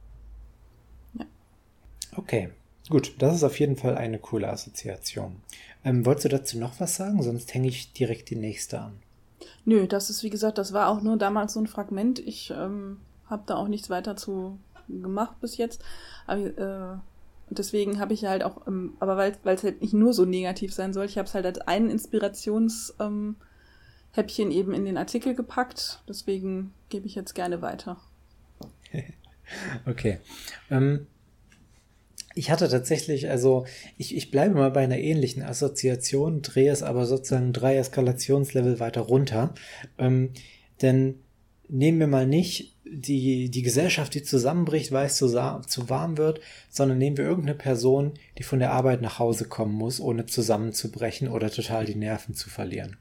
[1.19, 1.27] Ja.
[2.17, 2.51] Okay,
[2.89, 5.37] gut, das ist auf jeden Fall eine coole Assoziation.
[5.85, 7.23] Ähm, wolltest du dazu noch was sagen?
[7.23, 8.99] Sonst hänge ich direkt die nächste an.
[9.65, 12.21] Nö, das ist wie gesagt, das war auch nur damals so ein Fragment.
[12.21, 14.59] Ich ähm, habe da auch nichts weiter zu
[14.89, 15.83] gemacht bis jetzt.
[16.27, 16.99] Aber äh,
[17.49, 20.75] und deswegen habe ich halt auch, ähm, aber weil es halt nicht nur so negativ
[20.75, 23.37] sein soll, ich habe es halt als ein Inspirationshäppchen
[24.19, 26.03] ähm, eben in den Artikel gepackt.
[26.09, 27.99] Deswegen gebe ich jetzt gerne weiter.
[29.87, 30.19] okay.
[30.71, 31.07] Ähm,
[32.35, 33.65] ich hatte tatsächlich, also
[33.97, 39.03] ich, ich bleibe mal bei einer ähnlichen Assoziation, drehe es aber sozusagen drei Eskalationslevel weiter
[39.03, 39.55] runter.
[39.99, 40.33] Ähm,
[40.83, 41.21] denn
[41.69, 46.41] nehmen wir mal nicht die, die Gesellschaft, die zusammenbricht, weil es zu, zu warm wird,
[46.71, 51.29] sondern nehmen wir irgendeine Person, die von der Arbeit nach Hause kommen muss, ohne zusammenzubrechen
[51.29, 52.97] oder total die Nerven zu verlieren.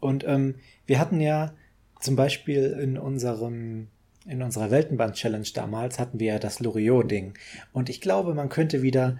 [0.00, 0.56] Und ähm,
[0.86, 1.54] wir hatten ja
[2.00, 3.88] zum Beispiel in unserem
[4.26, 7.32] in unserer Weltenband-Challenge damals hatten wir ja das Loriot-Ding.
[7.72, 9.16] Und ich glaube, man könnte wieder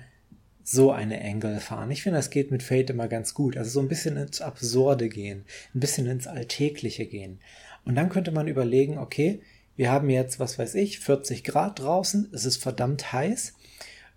[0.62, 1.90] so eine Engel fahren.
[1.90, 3.56] Ich finde, das geht mit Fate immer ganz gut.
[3.56, 7.40] Also so ein bisschen ins Absurde gehen, ein bisschen ins Alltägliche gehen.
[7.86, 9.40] Und dann könnte man überlegen, okay,
[9.78, 13.54] wir haben jetzt, was weiß ich, 40 Grad draußen, es ist verdammt heiß.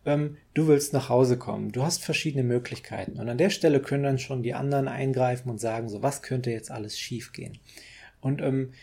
[0.06, 1.72] Ähm, du willst nach Hause kommen.
[1.72, 3.20] Du hast verschiedene Möglichkeiten.
[3.20, 6.50] Und an der Stelle können dann schon die anderen eingreifen und sagen, so, was könnte
[6.50, 7.60] jetzt alles schiefgehen?
[8.22, 8.74] Und ähm,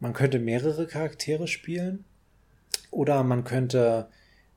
[0.00, 2.04] man könnte mehrere Charaktere spielen.
[2.90, 4.08] Oder man könnte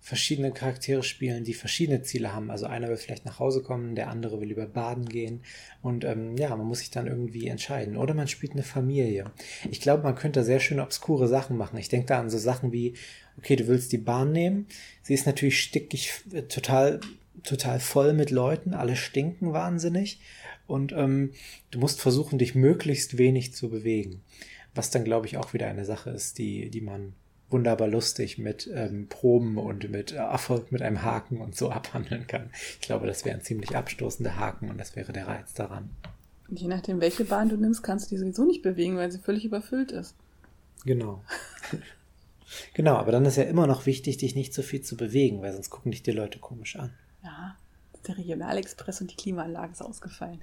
[0.03, 2.49] verschiedene Charaktere spielen, die verschiedene Ziele haben.
[2.49, 5.43] Also einer will vielleicht nach Hause kommen, der andere will lieber baden gehen.
[5.83, 7.95] Und ähm, ja, man muss sich dann irgendwie entscheiden.
[7.95, 9.31] Oder man spielt eine Familie.
[9.69, 11.77] Ich glaube, man könnte sehr schön obskure Sachen machen.
[11.77, 12.95] Ich denke da an so Sachen wie,
[13.37, 14.65] okay, du willst die Bahn nehmen.
[15.03, 16.99] Sie ist natürlich stickig, äh, total,
[17.43, 18.73] total voll mit Leuten.
[18.73, 20.19] Alle stinken wahnsinnig.
[20.65, 21.33] Und ähm,
[21.69, 24.23] du musst versuchen, dich möglichst wenig zu bewegen.
[24.73, 27.13] Was dann, glaube ich, auch wieder eine Sache ist, die, die man
[27.51, 32.49] wunderbar lustig mit ähm, Proben und mit Erfolg mit einem Haken und so abhandeln kann.
[32.53, 35.89] Ich glaube, das wären ziemlich abstoßende Haken und das wäre der Reiz daran.
[36.49, 39.45] Je nachdem, welche Bahn du nimmst, kannst du die sowieso nicht bewegen, weil sie völlig
[39.45, 40.15] überfüllt ist.
[40.83, 41.23] Genau.
[42.73, 45.53] genau, aber dann ist ja immer noch wichtig, dich nicht so viel zu bewegen, weil
[45.53, 46.93] sonst gucken dich die Leute komisch an.
[47.23, 47.55] Ja,
[48.05, 50.41] der Regionalexpress und die Klimaanlage ist ausgefallen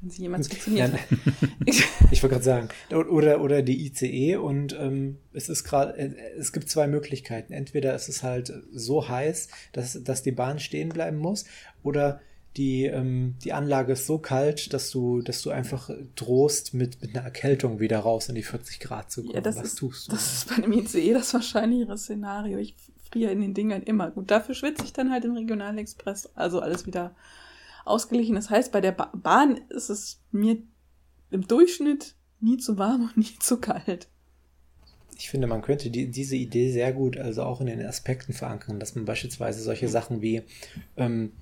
[0.00, 0.92] wenn sie jemals funktioniert.
[1.66, 6.52] ich wollte gerade sagen, oder, oder die ICE und ähm, es ist gerade, äh, es
[6.52, 7.52] gibt zwei Möglichkeiten.
[7.52, 11.44] Entweder ist es halt so heiß, dass, dass die Bahn stehen bleiben muss,
[11.82, 12.20] oder
[12.56, 17.14] die, ähm, die Anlage ist so kalt, dass du, dass du einfach drohst, mit, mit
[17.14, 19.34] einer Erkältung wieder raus in die 40 Grad zu kommen.
[19.34, 20.12] Ja, das Was ist, tust du?
[20.12, 22.58] Das ist bei einem ICE das wahrscheinlichere Szenario.
[22.58, 22.74] Ich
[23.10, 24.10] friere in den Dingern immer.
[24.10, 26.30] Gut, dafür schwitze ich dann halt im Regionalexpress.
[26.34, 27.14] Also alles wieder
[27.90, 28.34] ausgeglichen.
[28.34, 30.58] Das heißt, bei der ba Bahn ist es mir
[31.30, 34.08] im Durchschnitt nie zu warm und nie zu kalt.
[35.16, 38.80] Ich finde, man könnte die, diese Idee sehr gut also auch in den Aspekten verankern,
[38.80, 40.42] dass man beispielsweise solche Sachen wie
[40.96, 41.32] ähm,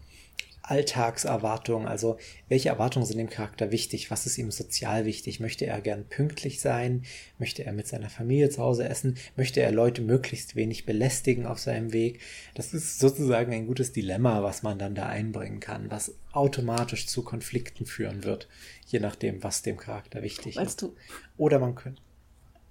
[0.69, 5.81] Alltagserwartungen, also welche Erwartungen sind dem Charakter wichtig, was ist ihm sozial wichtig, möchte er
[5.81, 7.05] gern pünktlich sein,
[7.39, 11.59] möchte er mit seiner Familie zu Hause essen, möchte er Leute möglichst wenig belästigen auf
[11.59, 12.21] seinem Weg.
[12.55, 17.23] Das ist sozusagen ein gutes Dilemma, was man dann da einbringen kann, was automatisch zu
[17.23, 18.47] Konflikten führen wird,
[18.87, 20.83] je nachdem, was dem Charakter wichtig weißt ist.
[20.83, 20.95] Du,
[21.39, 22.03] Oder man könnte.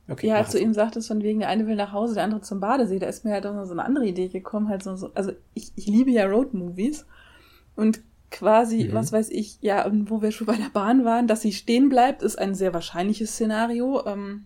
[0.10, 2.42] Okay, ja, als du eben sagtest, von wegen der eine will nach Hause, der andere
[2.42, 4.70] zum Badesee, da ist mir halt auch noch so eine andere Idee gekommen.
[4.70, 7.06] Halt so, so also ich, ich liebe ja Roadmovies
[7.78, 8.94] und quasi, mhm.
[8.94, 12.22] was weiß ich, ja, wo wir schon bei der Bahn waren, dass sie stehen bleibt,
[12.22, 14.46] ist ein sehr wahrscheinliches Szenario, ähm,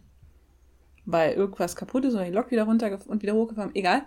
[1.05, 4.03] weil irgendwas kaputt ist oder die Lok wieder runter und wieder hochgefahren, egal.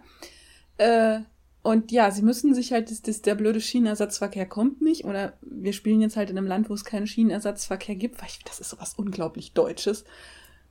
[0.79, 1.21] Äh,
[1.63, 5.07] und ja, sie müssen sich halt, das, das, der blöde Schienenersatzverkehr kommt nicht.
[5.07, 8.45] Oder wir spielen jetzt halt in einem Land, wo es keinen Schienenersatzverkehr gibt, weil ich,
[8.45, 10.05] das ist sowas unglaublich Deutsches.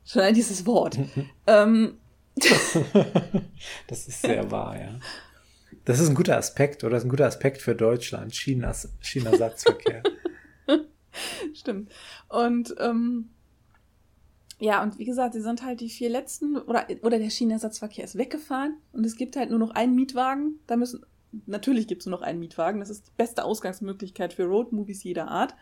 [0.05, 0.99] Schon ein dieses Wort.
[1.47, 1.97] ähm.
[3.87, 4.99] das ist sehr wahr, ja.
[5.85, 6.91] Das ist ein guter Aspekt, oder?
[6.91, 8.35] Das ist ein guter Aspekt für Deutschland.
[8.35, 9.05] Schienenersatzverkehr.
[9.05, 10.03] Schienenersatzverkehr.
[11.53, 11.91] Stimmt.
[12.29, 13.29] Und ähm,
[14.59, 18.17] ja, und wie gesagt, sie sind halt die vier letzten, oder, oder der Schienenersatzverkehr ist
[18.17, 20.59] weggefahren und es gibt halt nur noch einen Mietwagen.
[20.67, 21.05] Da müssen,
[21.45, 22.79] natürlich gibt es nur noch einen Mietwagen.
[22.79, 25.53] Das ist die beste Ausgangsmöglichkeit für Roadmovies jeder Art.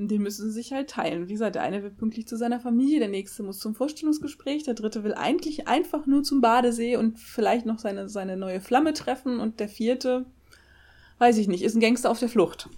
[0.00, 1.28] Und den müssen sie sich halt teilen.
[1.28, 4.72] Wie gesagt, der eine will pünktlich zu seiner Familie, der nächste muss zum Vorstellungsgespräch, der
[4.72, 9.40] dritte will eigentlich einfach nur zum Badesee und vielleicht noch seine, seine neue Flamme treffen
[9.40, 10.24] und der vierte,
[11.18, 12.70] weiß ich nicht, ist ein Gangster auf der Flucht.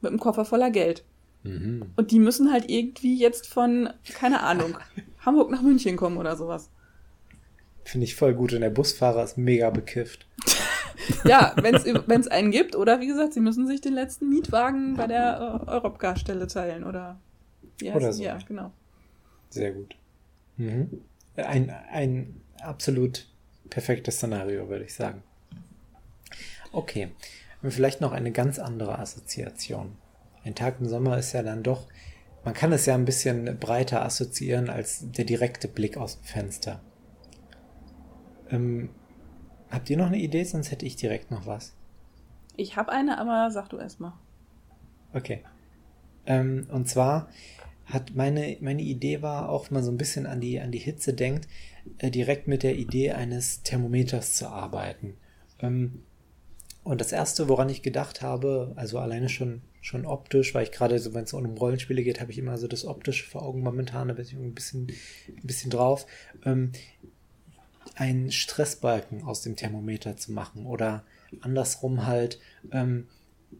[0.00, 1.04] Mit einem Koffer voller Geld.
[1.44, 1.92] Mhm.
[1.94, 4.76] Und die müssen halt irgendwie jetzt von, keine Ahnung,
[5.20, 6.70] Hamburg nach München kommen oder sowas.
[7.84, 8.52] Finde ich voll gut.
[8.52, 10.26] Und der Busfahrer ist mega bekifft.
[11.24, 12.76] ja, wenn es einen gibt.
[12.76, 16.84] Oder wie gesagt, sie müssen sich den letzten Mietwagen bei der äh, Europcar-Stelle teilen.
[16.84, 17.18] Oder,
[17.94, 18.22] oder so.
[18.22, 18.72] Ja, genau.
[19.50, 19.96] Sehr gut.
[20.56, 21.02] Mhm.
[21.36, 23.26] Ein, ein absolut
[23.70, 25.22] perfektes Szenario, würde ich sagen.
[26.72, 27.08] Okay.
[27.62, 29.96] Vielleicht noch eine ganz andere Assoziation.
[30.44, 31.86] Ein Tag im Sommer ist ja dann doch,
[32.44, 36.80] man kann es ja ein bisschen breiter assoziieren als der direkte Blick aus dem Fenster.
[38.50, 38.90] Ähm,
[39.70, 40.44] habt ihr noch eine Idee?
[40.44, 41.74] Sonst hätte ich direkt noch was.
[42.56, 44.14] Ich habe eine, aber sag du erst mal.
[45.12, 45.42] Okay.
[46.26, 47.28] Ähm, und zwar
[47.84, 50.78] hat meine, meine Idee war auch, wenn man so ein bisschen an die, an die
[50.78, 51.48] Hitze denkt,
[51.98, 55.16] äh, direkt mit der Idee eines Thermometers zu arbeiten.
[55.60, 56.02] Ähm,
[56.82, 60.98] und das erste, woran ich gedacht habe, also alleine schon schon optisch, weil ich gerade
[60.98, 64.08] so, wenn es um Rollenspiele geht, habe ich immer so das Optische vor Augen momentan,
[64.08, 64.88] da bin ich ein bisschen,
[65.28, 66.06] ein bisschen drauf,
[66.44, 66.72] ähm,
[67.96, 71.04] einen Stressbalken aus dem Thermometer zu machen oder
[71.40, 72.38] andersrum halt
[72.70, 73.08] ähm,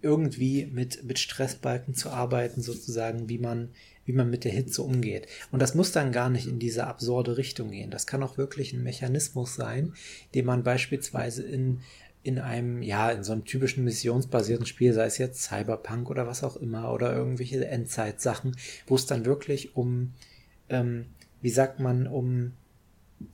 [0.03, 3.71] irgendwie mit, mit Stressbalken zu arbeiten, sozusagen, wie man,
[4.05, 5.27] wie man mit der Hitze umgeht.
[5.51, 7.91] Und das muss dann gar nicht in diese absurde Richtung gehen.
[7.91, 9.95] Das kann auch wirklich ein Mechanismus sein,
[10.35, 11.81] den man beispielsweise in
[12.27, 16.43] in einem, ja, in so einem typischen missionsbasierten Spiel, sei es jetzt Cyberpunk oder was
[16.43, 18.57] auch immer, oder irgendwelche Endzeitsachen,
[18.89, 20.13] wo es dann wirklich um,
[20.69, 21.07] ähm,
[21.41, 22.55] wie sagt man, um,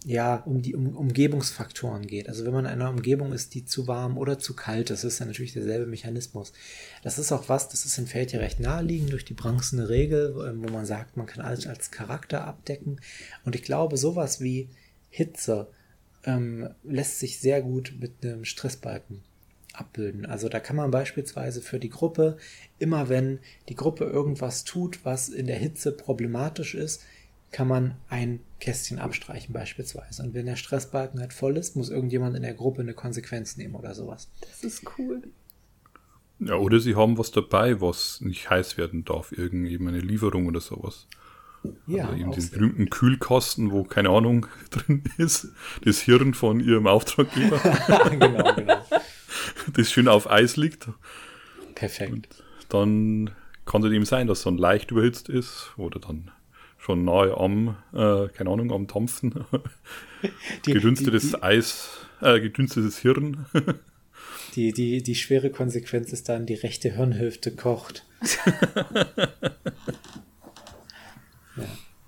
[0.04, 2.28] ja, um die um, Umgebungsfaktoren geht.
[2.28, 5.20] Also wenn man in einer Umgebung ist, die zu warm oder zu kalt ist, ist
[5.20, 6.52] dann natürlich derselbe Mechanismus.
[7.02, 10.34] Das ist auch was, das ist in Feld ja recht naheliegend durch die bronzene Regel,
[10.34, 13.00] wo man sagt, man kann alles als Charakter abdecken.
[13.44, 14.68] Und ich glaube, sowas wie
[15.10, 15.68] Hitze,
[16.24, 19.22] ähm, lässt sich sehr gut mit einem Stressbalken
[19.72, 20.26] abbilden.
[20.26, 22.36] Also da kann man beispielsweise für die Gruppe,
[22.78, 27.02] immer wenn die Gruppe irgendwas tut, was in der Hitze problematisch ist,
[27.52, 30.22] kann man ein Kästchen abstreichen beispielsweise.
[30.22, 33.74] Und wenn der Stressbalken halt voll ist, muss irgendjemand in der Gruppe eine Konsequenz nehmen
[33.74, 34.30] oder sowas.
[34.40, 35.22] Das ist cool.
[36.40, 41.06] Ja, oder sie haben was dabei, was nicht heiß werden darf, irgendeine Lieferung oder sowas.
[41.86, 45.48] Ja, also eben diesen berühmten Kühlkosten, wo keine Ahnung drin ist.
[45.84, 47.58] Das Hirn von ihrem Auftraggeber.
[48.10, 48.82] genau, genau.
[49.74, 50.88] Das schön auf Eis liegt.
[51.74, 52.12] Perfekt.
[52.12, 52.26] Und
[52.68, 53.30] dann
[53.64, 56.32] kann es eben sein, dass es dann leicht überhitzt ist oder dann
[56.82, 59.44] schon nahe am, äh, keine Ahnung, am Dampfen.
[60.66, 63.46] Die, gedünstetes die, die, Eis, äh, gedünstetes Hirn.
[64.54, 68.06] die, die, die schwere Konsequenz ist dann, die rechte Hirnhälfte kocht.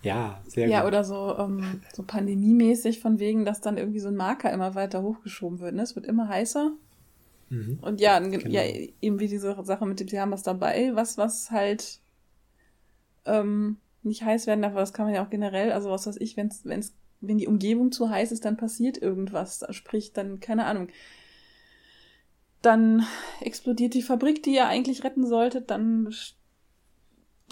[0.03, 0.83] Ja, sehr ja, gut.
[0.83, 4.75] Ja, oder so, ähm, so pandemiemäßig von wegen, dass dann irgendwie so ein Marker immer
[4.75, 5.75] weiter hochgeschoben wird.
[5.75, 5.81] Ne?
[5.81, 6.73] Es wird immer heißer.
[7.49, 7.79] Mhm.
[7.81, 8.51] Und ja, genau.
[8.51, 8.65] ja,
[9.01, 12.01] eben wie diese Sache mit dem, sie haben was dabei, was, was halt
[13.25, 16.17] ähm, nicht heiß werden darf, aber das kann man ja auch generell, also was weiß
[16.19, 19.65] ich, wenn's, wenn's, wenn die Umgebung zu heiß ist, dann passiert irgendwas.
[19.71, 20.89] Sprich, dann, keine Ahnung.
[22.63, 23.05] Dann
[23.41, 26.11] explodiert die Fabrik, die ihr eigentlich retten solltet, dann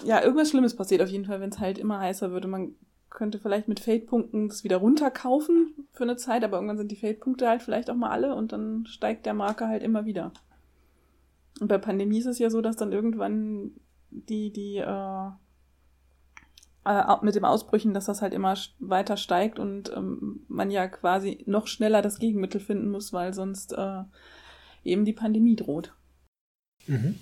[0.04, 2.32] ja, irgendwas Schlimmes passiert auf jeden Fall, wenn es halt immer heißer.
[2.32, 2.74] Und man
[3.10, 7.48] könnte vielleicht mit Fade-Punkten das wieder runterkaufen für eine Zeit, aber irgendwann sind die Fade-Punkte
[7.48, 10.32] halt vielleicht auch mal alle und dann steigt der Marker halt immer wieder.
[11.60, 13.72] Und bei Pandemie ist es ja so, dass dann irgendwann
[14.10, 15.30] die, die, äh,
[16.84, 21.42] äh, mit dem Ausbrüchen, dass das halt immer weiter steigt und ähm, man ja quasi
[21.46, 24.02] noch schneller das Gegenmittel finden muss, weil sonst äh,
[24.84, 25.94] eben die Pandemie droht.
[26.86, 27.18] Mhm.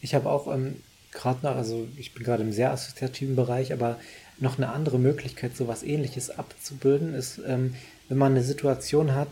[0.00, 0.76] Ich habe auch ähm,
[1.12, 3.98] gerade noch, also ich bin gerade im sehr assoziativen Bereich, aber
[4.38, 7.74] noch eine andere Möglichkeit, sowas ähnliches abzubilden, ist, ähm,
[8.08, 9.28] wenn man eine Situation hat,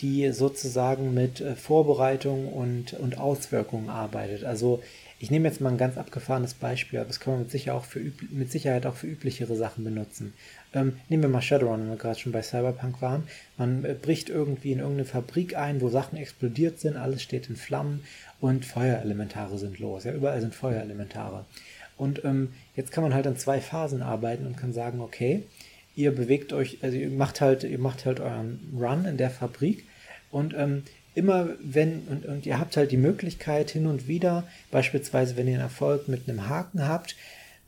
[0.00, 4.44] die sozusagen mit äh, Vorbereitung und, und Auswirkungen arbeitet.
[4.44, 4.82] Also
[5.20, 7.84] ich nehme jetzt mal ein ganz abgefahrenes Beispiel, aber das kann man mit, sicher auch
[7.84, 8.00] für
[8.30, 10.32] mit Sicherheit auch für üblichere Sachen benutzen.
[10.72, 13.24] Ähm, nehmen wir mal Shadowrun, wenn wir gerade schon bei Cyberpunk waren.
[13.56, 17.56] Man äh, bricht irgendwie in irgendeine Fabrik ein, wo Sachen explodiert sind, alles steht in
[17.56, 18.04] Flammen
[18.40, 20.04] und Feuerelementare sind los.
[20.04, 21.44] Ja, überall sind Feuerelementare.
[21.96, 25.42] Und ähm, jetzt kann man halt an zwei Phasen arbeiten und kann sagen, okay,
[25.96, 29.84] ihr bewegt euch, also ihr macht halt, ihr macht halt euren Run in der Fabrik
[30.30, 30.84] und ähm,
[31.18, 35.54] immer wenn, und, und ihr habt halt die Möglichkeit hin und wieder, beispielsweise wenn ihr
[35.54, 37.16] einen Erfolg mit einem Haken habt,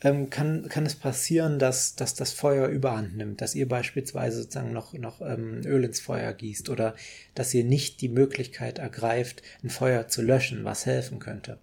[0.02, 4.72] ähm, kann, kann es passieren, dass, dass das Feuer überhand nimmt, dass ihr beispielsweise sozusagen
[4.72, 6.94] noch, noch ähm, Öl ins Feuer gießt oder
[7.34, 11.58] dass ihr nicht die Möglichkeit ergreift, ein Feuer zu löschen, was helfen könnte.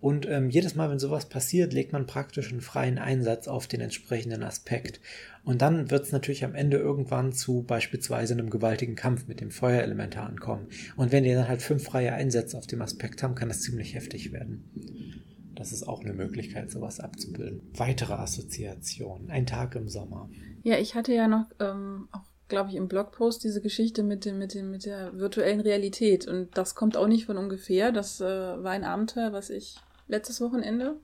[0.00, 3.80] Und ähm, jedes Mal, wenn sowas passiert, legt man praktisch einen freien Einsatz auf den
[3.80, 5.00] entsprechenden Aspekt.
[5.48, 9.50] Und dann wird es natürlich am Ende irgendwann zu beispielsweise einem gewaltigen Kampf mit dem
[9.50, 10.66] Feuerelementaren kommen.
[10.94, 13.94] Und wenn ihr dann halt fünf freie Einsätze auf dem Aspekt haben, kann das ziemlich
[13.94, 15.50] heftig werden.
[15.54, 17.62] Das ist auch eine Möglichkeit, sowas abzubilden.
[17.72, 19.30] Weitere Assoziationen.
[19.30, 20.28] Ein Tag im Sommer.
[20.64, 24.38] Ja, ich hatte ja noch ähm, auch, glaube ich, im Blogpost diese Geschichte mit, dem,
[24.38, 26.28] mit, dem, mit der virtuellen Realität.
[26.28, 27.90] Und das kommt auch nicht von ungefähr.
[27.90, 29.76] Das äh, war ein Abenteuer, was ich
[30.08, 30.96] letztes Wochenende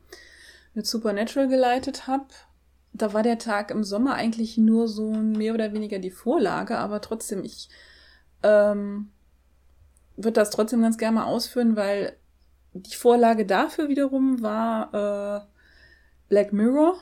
[0.75, 2.27] mit Supernatural geleitet habe.
[2.95, 7.01] Da war der Tag im Sommer eigentlich nur so mehr oder weniger die Vorlage, aber
[7.01, 7.69] trotzdem, ich
[8.43, 9.11] ähm,
[10.17, 12.17] würde das trotzdem ganz gerne mal ausführen, weil
[12.73, 15.47] die Vorlage dafür wiederum war äh,
[16.29, 16.97] Black Mirror.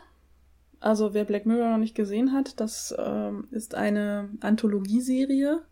[0.81, 5.63] Also wer Black Mirror noch nicht gesehen hat, das ähm, ist eine Anthologieserie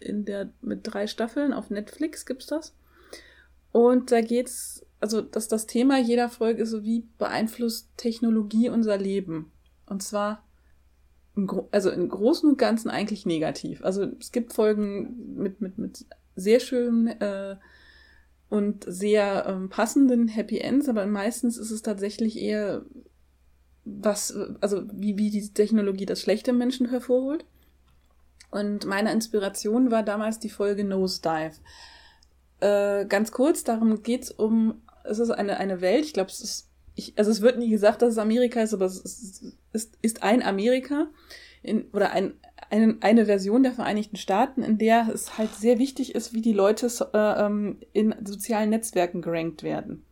[0.00, 2.74] in der mit drei Staffeln auf Netflix gibt's das.
[3.72, 8.96] Und da geht's, also dass das Thema jeder Folge ist so wie beeinflusst Technologie unser
[8.96, 9.52] Leben.
[9.86, 10.44] Und zwar
[11.34, 13.84] im, also im Großen und Ganzen eigentlich negativ.
[13.84, 17.56] Also es gibt Folgen mit mit mit sehr schönen äh,
[18.48, 22.84] und sehr ähm, passenden Happy Ends, aber meistens ist es tatsächlich eher
[23.86, 27.44] was, also wie, wie die Technologie das schlechte Menschen hervorholt.
[28.50, 31.56] Und meine Inspiration war damals die Folge Nosedive.
[32.60, 36.70] Äh, ganz kurz, darum geht's um, es ist eine, eine Welt, ich glaube, es ist,
[36.94, 39.54] ich, also es wird nie gesagt, dass es Amerika ist, aber es ist,
[40.02, 41.08] ist, ein Amerika
[41.62, 42.34] in, oder ein,
[42.70, 46.52] eine, eine Version der Vereinigten Staaten, in der es halt sehr wichtig ist, wie die
[46.52, 50.04] Leute äh, ähm, in sozialen Netzwerken gerankt werden.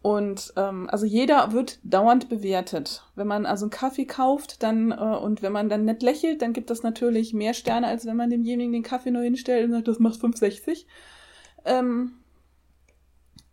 [0.00, 3.02] Und ähm, also jeder wird dauernd bewertet.
[3.16, 6.52] Wenn man also einen Kaffee kauft, dann äh, und wenn man dann nett lächelt, dann
[6.52, 9.88] gibt das natürlich mehr Sterne, als wenn man demjenigen den Kaffee nur hinstellt und sagt,
[9.88, 10.84] das macht 5,60.
[11.64, 12.12] Ähm,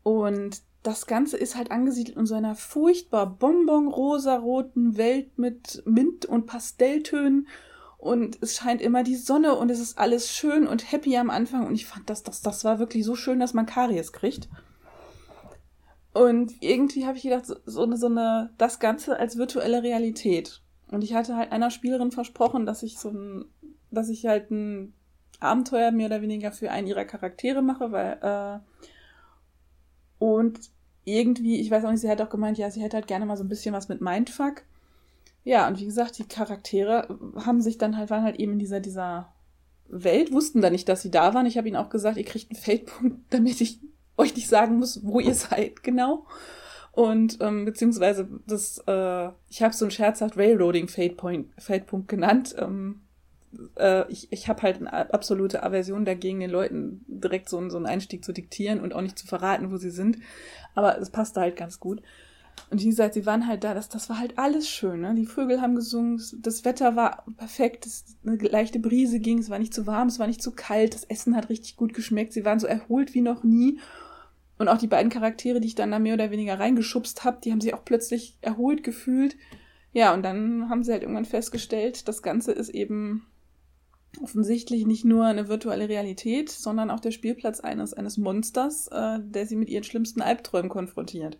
[0.05, 6.45] und das Ganze ist halt angesiedelt in so einer furchtbar bonbon-rosa-roten Welt mit Mint- und
[6.45, 7.47] Pastelltönen
[7.97, 11.65] und es scheint immer die Sonne und es ist alles schön und happy am Anfang
[11.65, 14.47] und ich fand das, das, das war wirklich so schön, dass man Karies kriegt.
[16.13, 20.61] Und irgendwie habe ich gedacht, so, so, eine, so eine, das Ganze als virtuelle Realität.
[20.91, 23.45] Und ich hatte halt einer Spielerin versprochen, dass ich so ein,
[23.89, 24.93] dass ich halt ein
[25.39, 28.59] Abenteuer mehr oder weniger für einen ihrer Charaktere mache, weil, äh,
[30.19, 30.59] und
[31.03, 33.37] irgendwie, ich weiß auch nicht, sie hat auch gemeint, ja, sie hätte halt gerne mal
[33.37, 34.63] so ein bisschen was mit Mindfuck.
[35.43, 38.79] Ja, und wie gesagt, die Charaktere haben sich dann halt, waren halt eben in dieser,
[38.79, 39.33] dieser
[39.87, 41.45] Welt, wussten da nicht, dass sie da waren.
[41.45, 43.79] Ich habe ihnen auch gesagt, ihr kriegt einen Feldpunkt, damit ich
[44.17, 46.25] euch nicht sagen muss, wo ihr seid, genau.
[46.91, 52.55] Und ähm, beziehungsweise das, äh, ich habe so einen scherzhaft Railroading Feldpunkt genannt.
[52.57, 53.01] Ähm,
[53.77, 57.85] äh, ich ich habe halt eine absolute Aversion dagegen, den Leuten direkt so, so einen
[57.85, 60.17] Einstieg zu diktieren und auch nicht zu verraten, wo sie sind.
[60.73, 62.01] Aber es passte halt ganz gut.
[62.71, 65.01] Und wie gesagt, sie waren halt da, das, das war halt alles schön.
[65.01, 65.13] Ne?
[65.15, 69.59] Die Vögel haben gesungen, das Wetter war perfekt, es, eine leichte Brise ging, es war
[69.59, 72.45] nicht zu warm, es war nicht zu kalt, das Essen hat richtig gut geschmeckt, sie
[72.45, 73.79] waren so erholt wie noch nie.
[74.57, 77.51] Und auch die beiden Charaktere, die ich dann da mehr oder weniger reingeschubst habe, die
[77.51, 79.35] haben sich auch plötzlich erholt gefühlt.
[79.91, 83.25] Ja, und dann haben sie halt irgendwann festgestellt, das Ganze ist eben
[84.21, 89.45] offensichtlich nicht nur eine virtuelle Realität, sondern auch der Spielplatz eines, eines Monsters, äh, der
[89.45, 91.37] sie mit ihren schlimmsten Albträumen konfrontiert.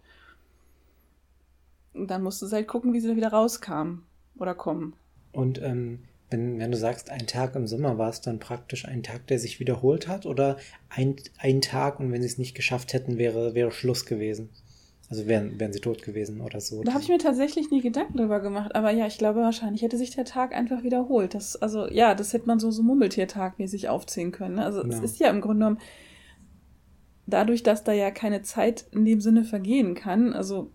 [1.94, 4.04] Und dann musste sie halt gucken, wie sie da wieder rauskam
[4.38, 4.96] oder kommen.
[5.32, 9.04] Und ähm, wenn, wenn du sagst, ein Tag im Sommer, war es dann praktisch ein
[9.04, 10.26] Tag, der sich wiederholt hat?
[10.26, 10.58] Oder
[10.90, 14.50] ein, ein Tag und wenn sie es nicht geschafft hätten, wäre, wäre Schluss gewesen?
[15.10, 16.82] Also wären, wären sie tot gewesen oder so.
[16.84, 18.74] Da habe ich mir tatsächlich nie Gedanken drüber gemacht.
[18.76, 21.36] Aber ja, ich glaube, wahrscheinlich hätte sich der Tag einfach wiederholt.
[21.36, 24.56] Das, also ja, das hätte man so, so Mummeltiertag-mäßig aufziehen können.
[24.56, 24.65] Ne?
[24.65, 24.90] Also ja.
[24.90, 25.79] es ist ja im Grunde genommen,
[27.27, 30.71] dadurch, dass da ja keine Zeit in dem Sinne vergehen kann, also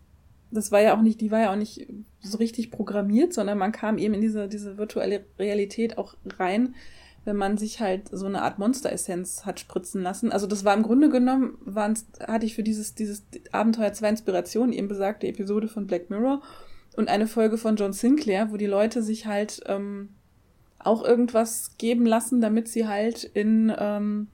[0.53, 1.87] das war ja auch nicht, die war ja auch nicht
[2.21, 6.75] so richtig programmiert, sondern man kam eben in diese, diese virtuelle Realität auch rein,
[7.25, 10.33] wenn man sich halt so eine Art Monster-Essenz hat spritzen lassen.
[10.33, 14.73] Also das war im Grunde genommen, waren's, hatte ich für dieses, dieses Abenteuer zwei Inspirationen,
[14.73, 16.41] eben besagte Episode von Black Mirror
[16.97, 20.11] und eine Folge von John Sinclair, wo die Leute sich halt ähm,
[20.79, 24.29] auch irgendwas geben lassen, damit sie halt in ähm,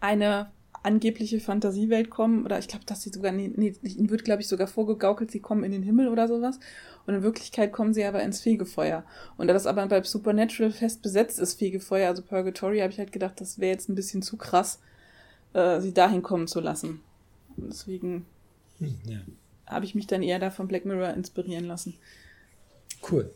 [0.00, 0.52] eine
[0.84, 2.44] angebliche Fantasiewelt kommen.
[2.44, 5.40] Oder ich glaube, dass sie sogar, nee, nee ihnen wird, glaube ich, sogar vorgegaukelt, sie
[5.40, 6.60] kommen in den Himmel oder sowas.
[7.06, 9.04] Und in Wirklichkeit kommen sie aber ins Fegefeuer.
[9.36, 13.12] Und da das aber bei Supernatural fest besetzt ist, Fegefeuer, also Purgatory, habe ich halt
[13.12, 14.80] gedacht, das wäre jetzt ein bisschen zu krass,
[15.54, 17.00] äh, sie dahin kommen zu lassen.
[17.56, 18.26] Und deswegen
[18.78, 19.20] hm, ja.
[19.66, 21.94] habe ich mich dann eher da von Black Mirror inspirieren lassen.
[23.10, 23.30] Cool.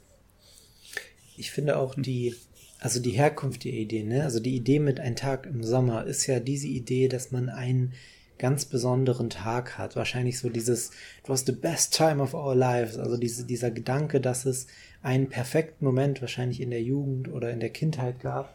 [1.37, 2.35] Ich finde auch die,
[2.81, 4.25] also die Herkunft der Idee, ne?
[4.25, 7.93] Also die Idee mit ein Tag im Sommer ist ja diese Idee, dass man einen
[8.39, 9.97] ganz besonderen Tag hat.
[9.97, 12.97] Wahrscheinlich so dieses, it was the best time of our lives.
[12.97, 14.69] Also diese, dieser Gedanke, dass es
[15.03, 18.55] einen perfekten Moment wahrscheinlich in der Jugend oder in der Kindheit gab,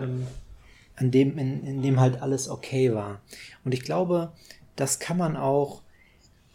[0.00, 0.26] ähm,
[0.96, 3.22] an dem, in, in dem halt alles okay war.
[3.64, 4.32] Und ich glaube,
[4.74, 5.82] das kann man auch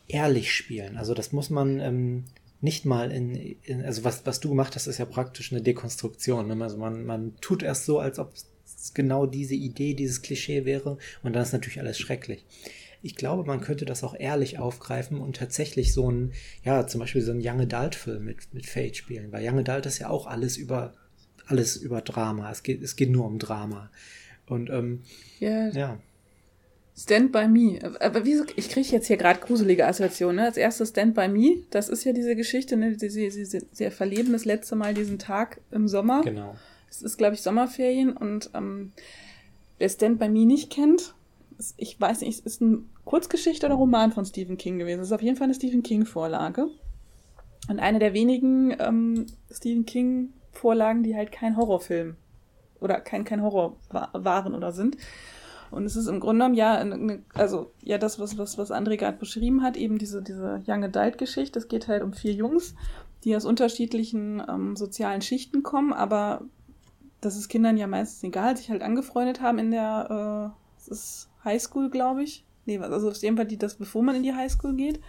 [0.07, 0.97] ehrlich spielen.
[0.97, 2.23] Also das muss man ähm,
[2.65, 6.47] nicht mal in, in, also was, was du gemacht hast, ist ja praktisch eine Dekonstruktion.
[6.47, 6.61] Ne?
[6.61, 8.33] Also man, man tut erst so, als ob
[8.93, 10.97] genau diese Idee, dieses Klischee wäre.
[11.23, 12.43] Und dann ist natürlich alles schrecklich.
[13.01, 17.21] Ich glaube, man könnte das auch ehrlich aufgreifen und tatsächlich so ein, ja, zum Beispiel
[17.21, 20.57] so ein Young Adult-Film mit, mit Fate spielen, weil Young Adult ist ja auch alles
[20.57, 20.95] über,
[21.45, 22.51] alles über Drama.
[22.51, 23.91] Es geht, es geht nur um Drama.
[24.47, 25.03] Und, ähm,
[25.39, 25.69] yeah.
[25.69, 25.99] ja.
[26.97, 27.79] Stand by Me.
[27.99, 30.37] Aber wieso, ich kriege jetzt hier gerade gruselige Assoziationen.
[30.37, 30.43] Ne?
[30.43, 32.97] Als erstes Stand by Me, das ist ja diese Geschichte, ne?
[32.97, 36.21] sie, sie, sie, sie verleben das letzte Mal diesen Tag im Sommer.
[36.21, 36.55] Genau.
[36.89, 38.93] Es ist, glaube ich, Sommerferien und ähm,
[39.77, 41.13] wer Stand By Me nicht kennt,
[41.57, 45.01] ist, ich weiß nicht, es ist eine Kurzgeschichte oder Roman von Stephen King gewesen.
[45.01, 46.67] Es ist auf jeden Fall eine Stephen King-Vorlage.
[47.67, 52.15] Und eine der wenigen ähm, Stephen King-Vorlagen, die halt kein Horrorfilm
[52.79, 54.97] oder kein, kein Horror waren oder sind.
[55.75, 58.95] Und es ist im Grunde genommen ja, eine, also ja, das, was, was, was André
[58.95, 61.59] gerade beschrieben hat, eben diese, diese Young Adult-Geschichte.
[61.59, 62.75] Es geht halt um vier Jungs,
[63.25, 66.45] die aus unterschiedlichen ähm, sozialen Schichten kommen, aber
[67.19, 70.95] das ist Kindern ja meistens egal, sich halt angefreundet haben in der, äh,
[71.43, 72.45] Highschool, glaube ich.
[72.65, 75.01] Nee, also auf jeden Fall die, das, bevor man in die Highschool geht.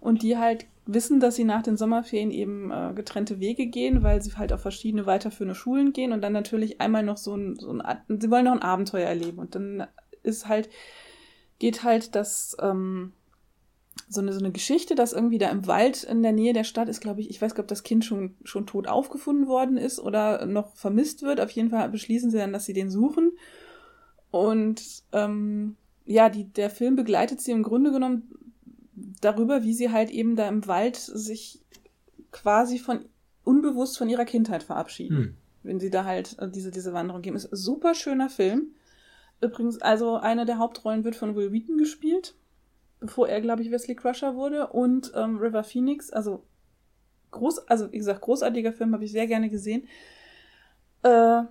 [0.00, 4.22] Und die halt wissen, dass sie nach den Sommerferien eben äh, getrennte Wege gehen, weil
[4.22, 7.72] sie halt auf verschiedene weiterführende Schulen gehen und dann natürlich einmal noch so ein, so
[7.72, 7.82] ein
[8.20, 9.38] sie wollen noch ein Abenteuer erleben.
[9.38, 9.86] Und dann
[10.22, 10.68] ist halt,
[11.58, 13.12] geht halt das, ähm,
[14.08, 16.88] so eine, so eine Geschichte, dass irgendwie da im Wald in der Nähe der Stadt
[16.88, 19.76] ist, glaube ich, ich weiß gar nicht, ob das Kind schon, schon tot aufgefunden worden
[19.76, 21.40] ist oder noch vermisst wird.
[21.40, 23.32] Auf jeden Fall beschließen sie dann, dass sie den suchen.
[24.30, 28.28] Und ähm, ja, die, der Film begleitet sie im Grunde genommen
[28.94, 31.60] darüber, wie sie halt eben da im Wald sich
[32.30, 33.04] quasi von
[33.44, 35.16] unbewusst von ihrer Kindheit verabschieden.
[35.16, 35.36] Hm.
[35.64, 37.36] Wenn sie da halt äh, diese, diese Wanderung geben.
[37.36, 38.74] Ist ein super schöner Film.
[39.40, 42.34] Übrigens, also eine der Hauptrollen wird von Will Wheaton gespielt
[43.02, 44.68] bevor er, glaube ich, Wesley Crusher wurde.
[44.68, 46.44] Und ähm, River Phoenix, also
[47.32, 49.88] groß, also wie gesagt, großartiger Film, habe ich sehr gerne gesehen.
[51.02, 51.42] Äh,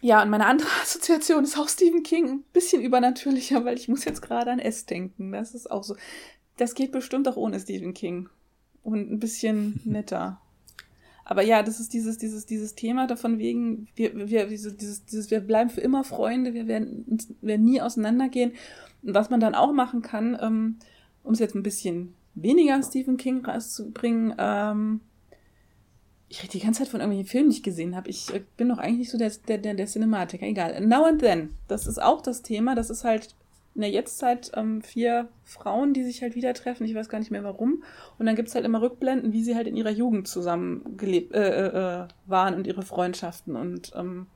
[0.00, 4.04] ja, und meine andere Assoziation ist auch Stephen King, ein bisschen übernatürlicher, weil ich muss
[4.04, 5.32] jetzt gerade an S denken.
[5.32, 5.96] Das ist auch so.
[6.58, 8.28] Das geht bestimmt auch ohne Stephen King.
[8.82, 10.40] Und ein bisschen netter.
[11.24, 15.40] Aber ja, das ist dieses, dieses, dieses Thema davon wegen, wir, wir, dieses, dieses, wir
[15.40, 18.52] bleiben für immer Freunde, wir werden, werden nie auseinandergehen.
[19.02, 20.76] Und was man dann auch machen kann, ähm,
[21.22, 25.00] um es jetzt ein bisschen weniger Stephen King rauszubringen, ähm,
[26.30, 28.10] ich rede die ganze Zeit von irgendwelchen Filmen, die ich gesehen habe.
[28.10, 30.46] Ich äh, bin doch eigentlich nicht so der, der, der, der Cinematiker.
[30.46, 30.80] Egal.
[30.86, 31.50] Now and Then.
[31.68, 32.74] Das ist auch das Thema.
[32.74, 33.34] Das ist halt
[33.78, 36.84] in der Jetztzeit ähm, vier Frauen, die sich halt wieder treffen.
[36.84, 37.84] Ich weiß gar nicht mehr warum.
[38.18, 41.32] Und dann gibt es halt immer Rückblenden, wie sie halt in ihrer Jugend zusammen gelebt
[41.32, 43.54] äh, äh, äh waren und ihre Freundschaften.
[43.54, 44.26] Und ähm,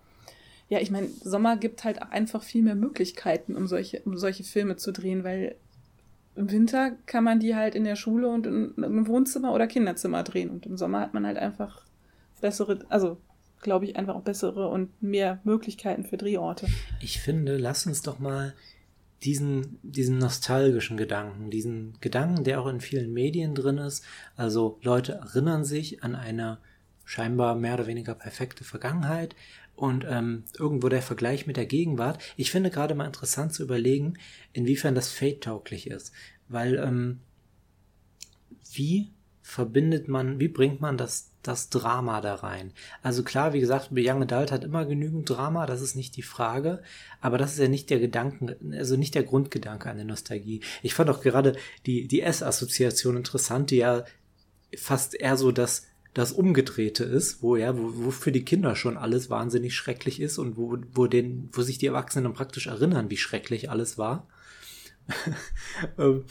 [0.69, 4.77] ja, ich meine, Sommer gibt halt einfach viel mehr Möglichkeiten, um solche, um solche Filme
[4.77, 5.57] zu drehen, weil
[6.37, 10.23] im Winter kann man die halt in der Schule und in, einem Wohnzimmer oder Kinderzimmer
[10.23, 10.51] drehen.
[10.51, 11.85] Und im Sommer hat man halt einfach
[12.41, 13.17] bessere, also
[13.61, 16.69] glaube ich, einfach auch bessere und mehr Möglichkeiten für Drehorte.
[17.01, 18.55] Ich finde, lass uns doch mal
[19.25, 24.05] diesen, diesen nostalgischen Gedanken, diesen Gedanken, der auch in vielen Medien drin ist.
[24.37, 26.59] Also Leute erinnern sich an eine
[27.05, 29.35] scheinbar mehr oder weniger perfekte Vergangenheit,
[29.75, 32.23] und ähm, irgendwo der Vergleich mit der Gegenwart.
[32.37, 34.15] Ich finde gerade mal interessant zu überlegen,
[34.53, 36.13] inwiefern das Fate-tauglich ist.
[36.49, 37.21] Weil, ähm,
[38.73, 42.73] wie verbindet man, wie bringt man das das Drama da rein.
[43.03, 46.83] Also klar, wie gesagt, Young Adult hat immer genügend Drama, das ist nicht die Frage,
[47.21, 50.61] aber das ist ja nicht der Gedanken, also nicht der Grundgedanke an der Nostalgie.
[50.83, 54.05] Ich fand auch gerade die, die S-Assoziation interessant, die ja
[54.77, 58.97] fast eher so das, das Umgedrehte ist, wo ja, wo, wo für die Kinder schon
[58.97, 63.17] alles wahnsinnig schrecklich ist und wo, wo den, wo sich die Erwachsenen praktisch erinnern, wie
[63.17, 64.27] schrecklich alles war.
[65.99, 66.25] Ähm,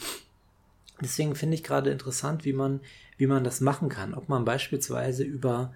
[1.00, 2.80] deswegen finde ich gerade interessant, wie man,
[3.16, 4.14] wie man das machen kann.
[4.14, 5.74] Ob man beispielsweise über,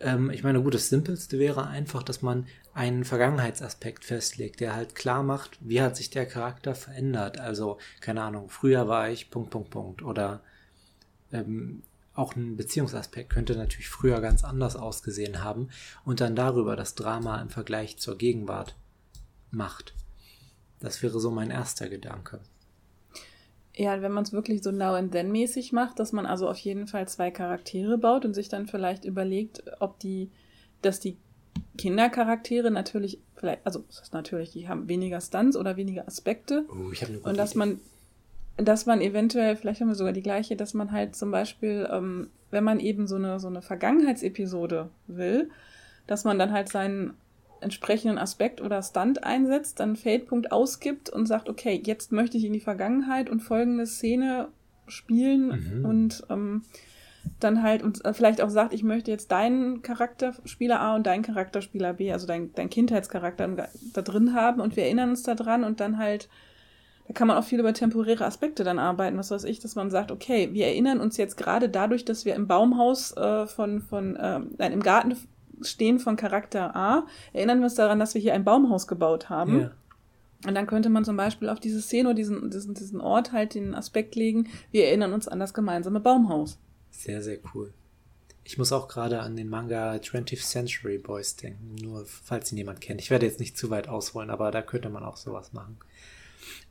[0.00, 4.94] ähm, ich meine, gut, das Simpelste wäre einfach, dass man einen Vergangenheitsaspekt festlegt, der halt
[4.94, 7.38] klar macht, wie hat sich der Charakter verändert.
[7.38, 10.02] Also, keine Ahnung, früher war ich Punkt, Punkt, Punkt.
[10.02, 10.40] Oder
[11.32, 11.82] ähm,
[12.14, 15.68] auch ein Beziehungsaspekt könnte natürlich früher ganz anders ausgesehen haben
[16.04, 18.76] und dann darüber das Drama im Vergleich zur Gegenwart
[19.50, 19.94] macht.
[20.80, 22.40] Das wäre so mein erster Gedanke.
[23.76, 26.58] Ja, wenn man es wirklich so Now and Then mäßig macht, dass man also auf
[26.58, 30.30] jeden Fall zwei Charaktere baut und sich dann vielleicht überlegt, ob die,
[30.82, 31.16] dass die
[31.76, 36.64] Kindercharaktere natürlich vielleicht, also das ist natürlich, die haben weniger Stunts oder weniger Aspekte.
[36.70, 37.58] Oh, ich eine und dass Idee.
[37.58, 37.80] man,
[38.56, 42.30] dass man eventuell, vielleicht haben wir sogar die gleiche, dass man halt zum Beispiel, ähm,
[42.52, 45.50] wenn man eben so eine, so eine Vergangenheitsepisode will,
[46.06, 47.14] dass man dann halt seinen
[47.64, 52.52] entsprechenden Aspekt oder Stunt einsetzt, dann Fade-Punkt ausgibt und sagt, okay, jetzt möchte ich in
[52.52, 54.48] die Vergangenheit und folgende Szene
[54.86, 55.84] spielen mhm.
[55.84, 56.62] und ähm,
[57.40, 61.22] dann halt und äh, vielleicht auch sagt, ich möchte jetzt deinen Charakterspieler A und deinen
[61.22, 65.80] Charakterspieler B, also dein, dein Kindheitscharakter da drin haben und wir erinnern uns daran und
[65.80, 66.28] dann halt,
[67.06, 69.90] da kann man auch viel über temporäre Aspekte dann arbeiten, was weiß ich, dass man
[69.90, 74.16] sagt, okay, wir erinnern uns jetzt gerade dadurch, dass wir im Baumhaus äh, von, von
[74.16, 75.16] äh, nein, im Garten
[75.62, 79.60] Stehen von Charakter A erinnern wir uns daran, dass wir hier ein Baumhaus gebaut haben.
[79.60, 79.70] Ja.
[80.46, 83.54] Und dann könnte man zum Beispiel auf diese Szene oder diesen, diesen, diesen Ort halt
[83.54, 86.58] den Aspekt legen, wir erinnern uns an das gemeinsame Baumhaus.
[86.90, 87.72] Sehr, sehr cool.
[88.46, 92.82] Ich muss auch gerade an den Manga 20th Century Boys denken, nur falls ihn jemand
[92.82, 93.00] kennt.
[93.00, 95.78] Ich werde jetzt nicht zu weit ausholen, aber da könnte man auch sowas machen.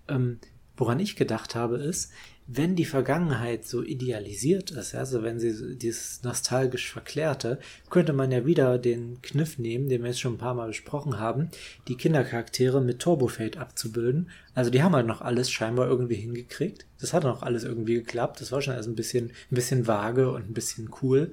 [0.07, 0.39] Ähm,
[0.77, 2.11] woran ich gedacht habe, ist,
[2.47, 8.45] wenn die Vergangenheit so idealisiert ist, also wenn sie dieses nostalgisch Verklärte, könnte man ja
[8.45, 11.49] wieder den Kniff nehmen, den wir jetzt schon ein paar Mal besprochen haben,
[11.87, 14.29] die Kindercharaktere mit Turbofade abzubilden.
[14.55, 16.85] Also die haben halt noch alles scheinbar irgendwie hingekriegt.
[16.99, 18.41] Das hat noch alles irgendwie geklappt.
[18.41, 21.31] Das war schon erst ein bisschen, ein bisschen vage und ein bisschen cool.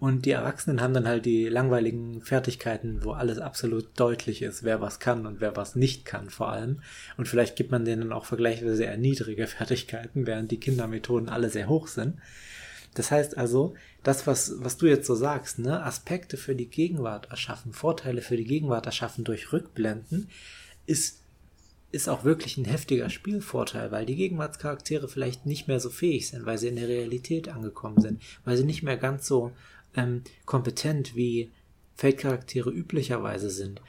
[0.00, 4.80] Und die Erwachsenen haben dann halt die langweiligen Fertigkeiten, wo alles absolut deutlich ist, wer
[4.80, 6.82] was kann und wer was nicht kann vor allem.
[7.16, 11.68] Und vielleicht gibt man denen auch vergleichsweise sehr niedrige Fertigkeiten, während die Kindermethoden alle sehr
[11.68, 12.18] hoch sind.
[12.94, 13.74] Das heißt also,
[14.04, 18.36] das, was, was du jetzt so sagst, ne, Aspekte für die Gegenwart erschaffen, Vorteile für
[18.36, 20.28] die Gegenwart erschaffen durch Rückblenden,
[20.86, 21.22] ist,
[21.90, 26.46] ist auch wirklich ein heftiger Spielvorteil, weil die Gegenwartscharaktere vielleicht nicht mehr so fähig sind,
[26.46, 29.52] weil sie in der Realität angekommen sind, weil sie nicht mehr ganz so
[29.98, 31.50] ähm, kompetent wie
[31.96, 33.82] Feldcharaktere üblicherweise sind,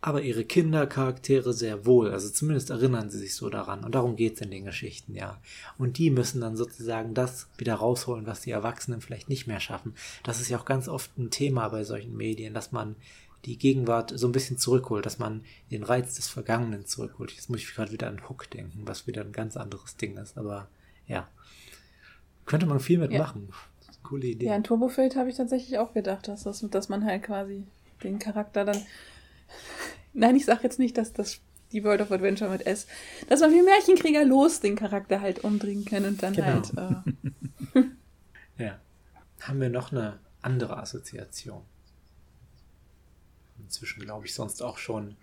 [0.00, 4.34] aber ihre Kindercharaktere sehr wohl, also zumindest erinnern sie sich so daran und darum geht
[4.34, 5.40] es in den Geschichten, ja.
[5.78, 9.94] Und die müssen dann sozusagen das wieder rausholen, was die Erwachsenen vielleicht nicht mehr schaffen.
[10.22, 12.94] Das ist ja auch ganz oft ein Thema bei solchen Medien, dass man
[13.44, 15.42] die Gegenwart so ein bisschen zurückholt, dass man
[15.72, 17.32] den Reiz des Vergangenen zurückholt.
[17.32, 20.38] Jetzt muss ich gerade wieder an Hook denken, was wieder ein ganz anderes Ding ist,
[20.38, 20.68] aber
[21.08, 21.28] ja.
[22.44, 23.48] Könnte man viel mitmachen.
[23.50, 23.54] Ja.
[24.06, 24.46] Coole Idee.
[24.46, 27.64] Ja, an Turbofeld habe ich tatsächlich auch gedacht, dass, das, dass man halt quasi
[28.02, 28.80] den Charakter dann.
[30.12, 31.40] Nein, ich sage jetzt nicht, dass das
[31.72, 32.86] die World of Adventure mit S,
[33.28, 36.46] dass man wie Märchenkrieger los den Charakter halt umdrehen kann und dann genau.
[36.46, 37.04] halt.
[37.74, 37.82] Äh
[38.64, 38.80] ja.
[39.40, 41.62] Haben wir noch eine andere Assoziation?
[43.58, 45.16] Inzwischen glaube ich sonst auch schon.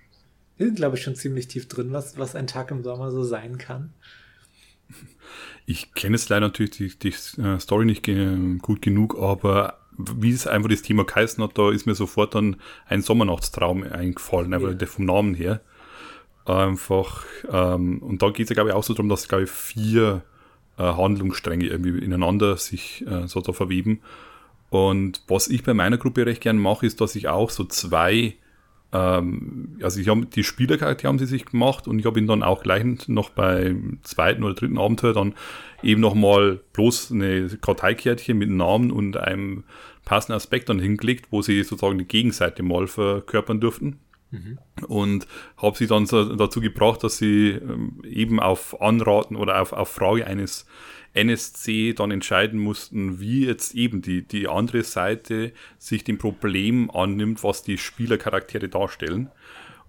[0.57, 3.23] Wir sind, glaube ich, schon ziemlich tief drin, was, was ein Tag im Sommer so
[3.23, 3.93] sein kann.
[5.65, 8.05] Ich kenne es leider natürlich die, die äh, Story nicht
[8.61, 12.57] gut genug, aber wie es einfach das Thema geheißen hat, da ist mir sofort dann
[12.87, 14.87] ein Sommernachtstraum eingefallen, einfach ja.
[14.87, 15.61] vom Namen her.
[16.45, 19.49] Einfach, ähm, und da geht es ja, glaube ich, auch so darum, dass, glaube ich,
[19.49, 20.23] vier
[20.77, 24.01] äh, Handlungsstränge irgendwie ineinander sich äh, so da verweben.
[24.69, 28.35] Und was ich bei meiner Gruppe recht gern mache, ist, dass ich auch so zwei
[28.93, 32.43] ähm, also ich habe die Spielercharaktere haben sie sich gemacht und ich habe ihn dann
[32.43, 35.33] auch gleich noch beim zweiten oder dritten Abenteuer dann
[35.81, 39.63] eben nochmal bloß eine Karteikärtchen mit einem Namen und einem
[40.05, 43.99] passenden Aspekt dann hingelegt, wo sie sozusagen die Gegenseite mal verkörpern durften.
[44.31, 44.59] Mhm.
[44.87, 45.27] Und
[45.57, 49.89] habe sie dann so dazu gebracht, dass sie ähm, eben auf Anraten oder auf, auf
[49.89, 50.65] Frage eines
[51.13, 57.43] NSC dann entscheiden mussten, wie jetzt eben die, die andere Seite sich dem Problem annimmt,
[57.43, 59.29] was die Spielercharaktere darstellen.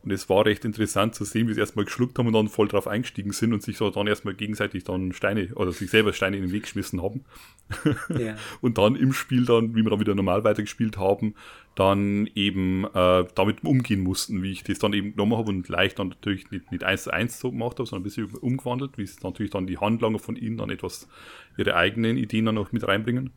[0.05, 2.68] Und es war recht interessant zu sehen, wie sie erstmal geschluckt haben und dann voll
[2.68, 6.36] drauf eingestiegen sind und sich so dann erstmal gegenseitig dann Steine oder sich selber Steine
[6.36, 7.24] in den Weg geschmissen haben.
[8.14, 8.36] Ja.
[8.61, 11.34] und dann im Spiel dann, wie wir dann wieder normal weitergespielt haben,
[11.74, 15.98] dann eben äh, damit umgehen mussten, wie ich das dann eben genommen habe und leicht
[15.98, 19.02] dann natürlich nicht, nicht eins zu eins so gemacht habe, sondern ein bisschen umgewandelt, wie
[19.02, 21.09] es natürlich dann die Handlanger von ihnen dann etwas
[21.57, 23.30] ihre eigenen Ideen dann noch mit reinbringen,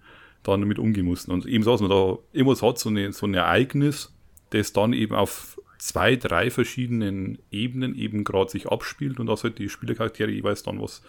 [0.44, 1.32] dann damit umgehen mussten.
[1.32, 4.14] Und eben so, dass man da irgendwas hat, so, eine, so ein Ereignis,
[4.50, 9.58] das dann eben auf zwei, drei verschiedenen Ebenen eben gerade sich abspielt und dass halt
[9.58, 11.02] die Spielercharaktere jeweils dann was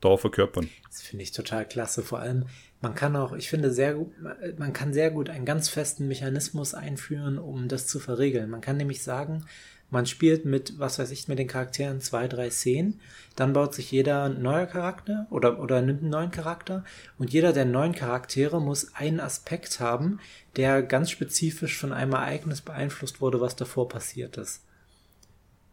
[0.00, 0.68] da verkörpern.
[0.88, 2.02] Das finde ich total klasse.
[2.02, 2.46] Vor allem,
[2.80, 4.12] man kann auch, ich finde sehr gut,
[4.58, 8.50] man kann sehr gut einen ganz festen Mechanismus einführen, um das zu verregeln.
[8.50, 9.44] Man kann nämlich sagen,
[9.92, 12.98] man spielt mit, was weiß ich, mit den Charakteren zwei, drei Szenen.
[13.36, 16.82] Dann baut sich jeder ein neuer Charakter oder, oder nimmt einen neuen Charakter.
[17.18, 20.18] Und jeder der neuen Charaktere muss einen Aspekt haben,
[20.56, 24.64] der ganz spezifisch von einem Ereignis beeinflusst wurde, was davor passiert ist.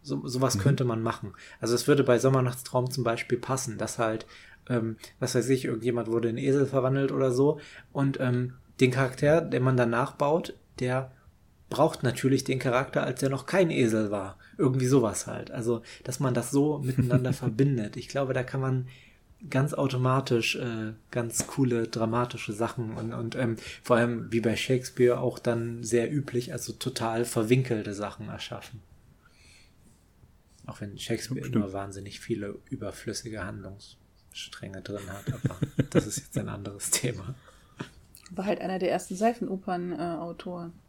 [0.02, 0.60] So, sowas mhm.
[0.60, 1.34] könnte man machen.
[1.62, 4.26] Also es würde bei Sommernachtstraum zum Beispiel passen, dass halt,
[4.68, 7.62] ähm, was weiß ich, irgendjemand wurde in Esel verwandelt oder so.
[7.94, 11.14] Und ähm, den Charakter, den man danach baut, der
[11.70, 14.38] braucht natürlich den Charakter, als er noch kein Esel war.
[14.58, 15.52] Irgendwie sowas halt.
[15.52, 17.96] Also, dass man das so miteinander verbindet.
[17.96, 18.88] Ich glaube, da kann man
[19.50, 25.20] ganz automatisch äh, ganz coole dramatische Sachen und, und ähm, vor allem wie bei Shakespeare
[25.20, 28.82] auch dann sehr üblich, also total verwinkelte Sachen erschaffen.
[30.66, 31.56] Auch wenn Shakespeare Stimmt.
[31.56, 35.58] immer wahnsinnig viele überflüssige Handlungsstränge drin hat, aber
[35.90, 37.34] das ist jetzt ein anderes Thema.
[38.32, 40.70] War halt einer der ersten Seifenopern-Autoren.
[40.70, 40.89] Äh,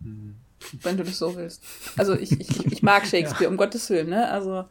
[0.00, 1.62] wenn du das so willst.
[1.96, 3.50] Also ich, ich, ich mag Shakespeare, ja.
[3.50, 4.30] um Gottes Willen, ne?
[4.30, 4.64] Also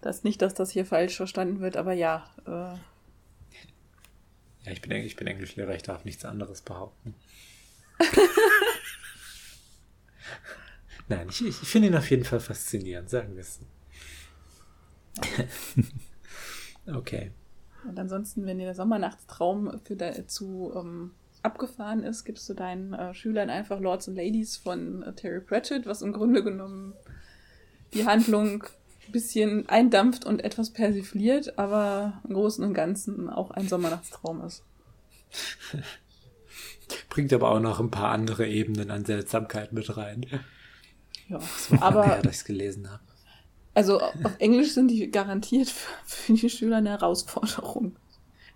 [0.00, 2.28] das nicht, dass das hier falsch verstanden wird, aber ja.
[2.46, 2.74] Äh.
[4.64, 7.14] Ja, ich bin, ich bin Englischlehrer, ich darf nichts anderes behaupten.
[11.08, 13.60] Nein, ich, ich finde ihn auf jeden Fall faszinierend, sagen wir es.
[16.92, 17.30] okay.
[17.86, 21.12] Und ansonsten, wenn dir der Sommernachtstraum für da, zu ähm,
[21.46, 25.86] abgefahren ist, gibst du deinen äh, Schülern einfach Lords und Ladies von äh, Terry Pratchett,
[25.86, 26.92] was im Grunde genommen
[27.94, 28.64] die Handlung
[29.06, 34.64] ein bisschen eindampft und etwas persifliert, aber im Großen und Ganzen auch ein Sommernachtstraum ist.
[37.08, 40.26] Bringt aber auch noch ein paar andere Ebenen an Seltsamkeit mit rein.
[41.28, 41.40] Ja,
[41.80, 43.02] aber her, dass ich es gelesen habe.
[43.74, 45.68] Also auf Englisch sind die garantiert
[46.06, 47.96] für die Schüler eine Herausforderung.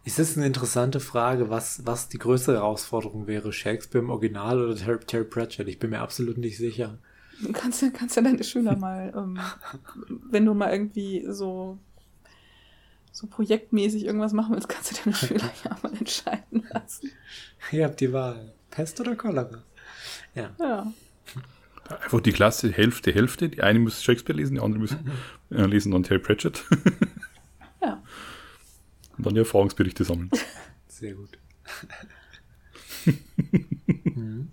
[0.04, 4.74] Es ist eine interessante Frage, was, was die größere Herausforderung wäre, Shakespeare im Original oder
[4.74, 5.68] Terry, Terry Pratchett.
[5.68, 6.98] Ich bin mir absolut nicht sicher.
[7.42, 9.38] Du kannst ja, kannst ja deine Schüler mal, ähm,
[10.30, 11.78] wenn du mal irgendwie so,
[13.12, 17.10] so projektmäßig irgendwas machen willst, kannst du deine Schüler ja mal entscheiden lassen.
[17.70, 18.52] Ihr habt die Wahl.
[18.70, 19.62] Pest oder Cholera?
[20.34, 20.50] Ja.
[20.58, 20.92] ja.
[21.88, 23.48] Einfach die Klasse Hälfte, Hälfte.
[23.48, 25.10] Die eine muss Shakespeare lesen, die andere müssen
[25.50, 26.64] äh, lesen dann Terry Pratchett.
[27.82, 28.02] ja.
[29.20, 30.30] Und dann die Erfahrungsberichte sammeln.
[30.88, 31.38] Sehr gut.
[34.16, 34.48] mhm.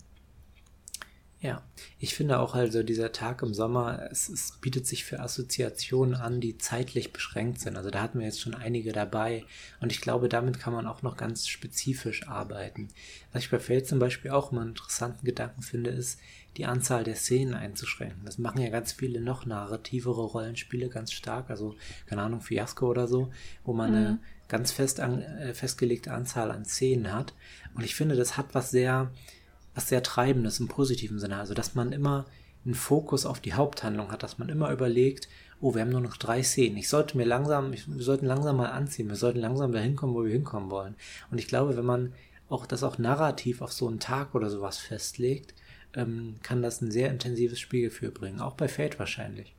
[1.39, 1.63] Ja,
[1.99, 6.41] ich finde auch also dieser Tag im Sommer, es, es, bietet sich für Assoziationen an,
[6.41, 7.77] die zeitlich beschränkt sind.
[7.77, 9.45] Also da hatten wir jetzt schon einige dabei
[9.79, 12.89] und ich glaube, damit kann man auch noch ganz spezifisch arbeiten.
[13.31, 16.19] Was ich bei Feld zum Beispiel auch immer einen interessanten Gedanken finde, ist,
[16.57, 18.25] die Anzahl der Szenen einzuschränken.
[18.25, 21.75] Das machen ja ganz viele noch narrativere Rollenspiele ganz stark, also
[22.07, 23.31] keine Ahnung, Fiasco oder so,
[23.63, 23.95] wo man mhm.
[23.95, 27.33] eine ganz fest an, äh, festgelegte Anzahl an Szenen hat.
[27.75, 29.11] Und ich finde, das hat was sehr,
[29.75, 31.37] was sehr Treibendes im positiven Sinne.
[31.37, 32.25] Also, dass man immer
[32.65, 35.29] einen Fokus auf die Haupthandlung hat, dass man immer überlegt,
[35.61, 36.77] oh, wir haben nur noch drei Szenen.
[36.77, 39.09] Ich sollte mir langsam, ich, wir sollten langsam mal anziehen.
[39.09, 40.95] Wir sollten langsam dahin kommen, wo wir hinkommen wollen.
[41.31, 42.13] Und ich glaube, wenn man
[42.49, 45.53] auch das auch narrativ auf so einen Tag oder sowas festlegt,
[45.93, 48.39] ähm, kann das ein sehr intensives Spielgefühl bringen.
[48.39, 49.53] Auch bei Fate wahrscheinlich.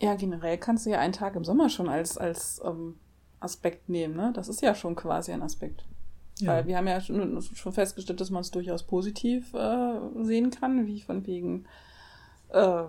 [0.00, 2.94] Ja, generell kannst du ja einen Tag im Sommer schon als, als ähm,
[3.44, 4.16] Aspekt nehmen.
[4.16, 4.32] Ne?
[4.34, 5.84] Das ist ja schon quasi ein Aspekt.
[6.40, 6.52] Ja.
[6.52, 10.86] Weil wir haben ja schon, schon festgestellt, dass man es durchaus positiv äh, sehen kann,
[10.86, 11.66] wie von wegen
[12.48, 12.84] äh,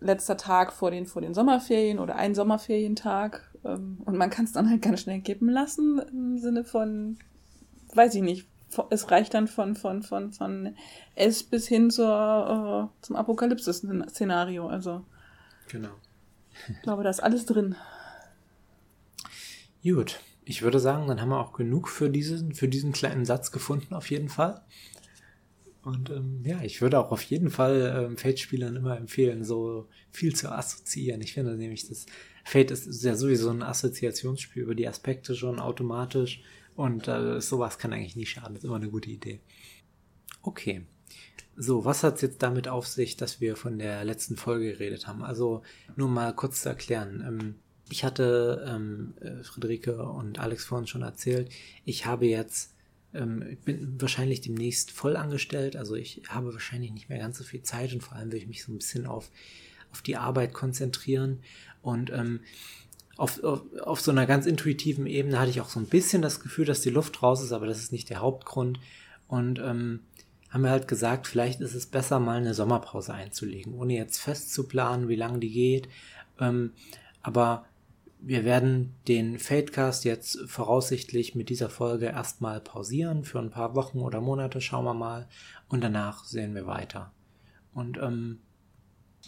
[0.00, 3.52] letzter Tag vor den, vor den Sommerferien oder ein Sommerferientag.
[3.64, 7.18] Ähm, und man kann es dann halt ganz schnell kippen lassen im Sinne von,
[7.94, 8.46] weiß ich nicht,
[8.90, 10.74] es reicht dann von, von, von, von
[11.14, 14.66] S bis hin zur, äh, zum Apokalypse-Szenario.
[14.68, 15.04] Also.
[15.68, 15.90] Genau.
[16.68, 17.76] Ich glaube, da ist alles drin.
[19.82, 23.52] Gut, ich würde sagen, dann haben wir auch genug für diesen, für diesen kleinen Satz
[23.52, 24.62] gefunden, auf jeden Fall.
[25.82, 30.34] Und ähm, ja, ich würde auch auf jeden Fall ähm, Fate-Spielern immer empfehlen, so viel
[30.34, 31.20] zu assoziieren.
[31.22, 32.06] Ich finde nämlich, das
[32.44, 36.42] Fate ist ja sowieso ein Assoziationsspiel über die Aspekte schon automatisch.
[36.74, 38.54] Und äh, sowas kann eigentlich nie schaden.
[38.54, 39.40] Das ist immer eine gute Idee.
[40.42, 40.82] Okay.
[41.56, 45.06] So, was hat es jetzt damit auf sich, dass wir von der letzten Folge geredet
[45.06, 45.24] haben?
[45.24, 45.62] Also
[45.96, 47.24] nur mal kurz zu erklären.
[47.26, 47.54] Ähm,
[47.90, 51.50] ich hatte ähm, äh, Friederike und Alex vorhin schon erzählt,
[51.84, 52.74] ich habe jetzt,
[53.14, 57.44] ähm, ich bin wahrscheinlich demnächst voll angestellt, also ich habe wahrscheinlich nicht mehr ganz so
[57.44, 59.30] viel Zeit und vor allem will ich mich so ein bisschen auf,
[59.90, 61.40] auf die Arbeit konzentrieren
[61.82, 62.40] und ähm,
[63.18, 66.40] auf, auf, auf so einer ganz intuitiven Ebene hatte ich auch so ein bisschen das
[66.40, 68.78] Gefühl, dass die Luft raus ist, aber das ist nicht der Hauptgrund.
[69.26, 70.00] Und ähm,
[70.50, 75.08] haben wir halt gesagt, vielleicht ist es besser, mal eine Sommerpause einzulegen, ohne jetzt festzuplanen,
[75.08, 75.88] wie lange die geht.
[76.40, 76.72] Ähm,
[77.22, 77.66] aber
[78.20, 84.00] wir werden den Fadecast jetzt voraussichtlich mit dieser Folge erstmal pausieren für ein paar Wochen
[84.00, 85.28] oder Monate, schauen wir mal.
[85.68, 87.12] Und danach sehen wir weiter.
[87.72, 88.40] Und ähm,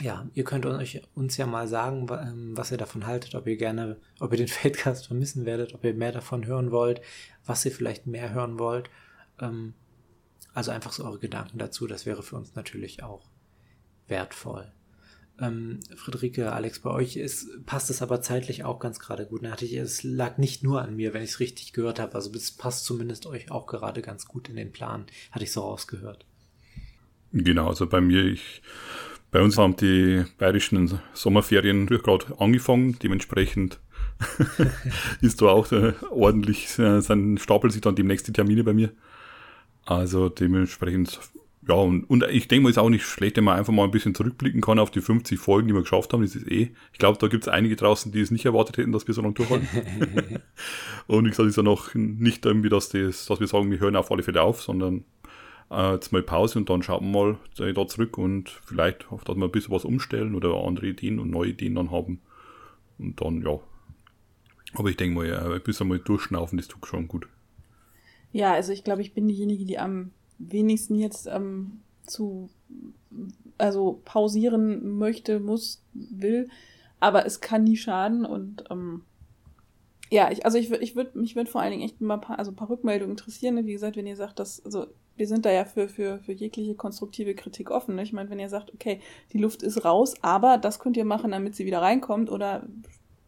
[0.00, 3.56] ja, ihr könnt euch, uns ja mal sagen, ähm, was ihr davon haltet, ob ihr
[3.56, 7.00] gerne, ob ihr den Fadecast vermissen werdet, ob ihr mehr davon hören wollt,
[7.44, 8.90] was ihr vielleicht mehr hören wollt.
[9.40, 9.74] Ähm,
[10.52, 13.30] also einfach so eure Gedanken dazu, das wäre für uns natürlich auch
[14.08, 14.72] wertvoll.
[15.40, 19.42] Ähm, Friederike, Alex, bei euch ist, passt es aber zeitlich auch ganz gerade gut.
[19.62, 22.14] Ich, es lag nicht nur an mir, wenn ich es richtig gehört habe.
[22.14, 25.62] Also es passt zumindest euch auch gerade ganz gut in den Plan, hatte ich so
[25.62, 26.26] rausgehört.
[27.32, 28.62] Genau, also bei mir, ich
[29.30, 33.78] bei uns haben die bayerischen Sommerferien gerade angefangen, dementsprechend
[35.20, 38.92] ist da auch äh, ordentlich, äh, sein stapelt sich dann demnächst die Termine bei mir.
[39.86, 41.20] Also dementsprechend,
[41.68, 43.90] ja, und, und ich denke mal, ist auch nicht schlecht, wenn man einfach mal ein
[43.90, 46.22] bisschen zurückblicken kann auf die 50 Folgen, die wir geschafft haben.
[46.22, 48.92] Das ist eh, ich glaube, da gibt es einige draußen, die es nicht erwartet hätten,
[48.92, 49.68] dass wir so lange durchhalten.
[51.06, 53.96] und wie gesagt, ist ja noch nicht irgendwie, dass, das, dass wir sagen, wir hören
[53.96, 55.04] auf alle Fälle auf, sondern
[55.70, 59.44] äh, jetzt mal Pause und dann schauen wir mal da zurück und vielleicht, dass wir
[59.44, 62.22] ein bisschen was umstellen oder andere Ideen und neue Ideen dann haben.
[62.98, 63.60] Und dann, ja.
[64.74, 67.28] Aber ich denke mal, ja, ein bisschen mal durchschnaufen, das tut schon gut.
[68.32, 72.50] Ja, also ich glaube, ich bin diejenige, die am wenigsten jetzt ähm, zu,
[73.58, 76.48] also pausieren möchte, muss, will.
[76.98, 79.02] Aber es kann nie schaden und ähm,
[80.10, 82.20] ja, ich, also ich würde, ich würde, mich würde vor allen Dingen echt mal ein
[82.20, 83.54] paar, also ein paar Rückmeldungen interessieren.
[83.54, 83.64] Ne?
[83.64, 86.74] Wie gesagt, wenn ihr sagt, dass, also wir sind da ja für, für, für jegliche
[86.74, 87.94] konstruktive Kritik offen.
[87.94, 88.02] Ne?
[88.02, 89.00] Ich meine, wenn ihr sagt, okay,
[89.32, 92.66] die Luft ist raus, aber das könnt ihr machen, damit sie wieder reinkommt oder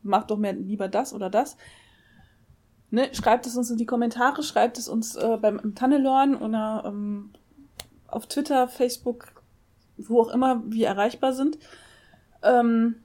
[0.03, 1.57] macht doch mehr lieber das oder das.
[2.93, 3.09] Ne?
[3.15, 7.31] Schreibt es uns in die Kommentare, schreibt es uns äh, beim Tannelorn oder ähm,
[8.07, 9.33] auf Twitter, Facebook,
[9.97, 11.59] wo auch immer wir erreichbar sind.
[12.43, 12.97] Ähm,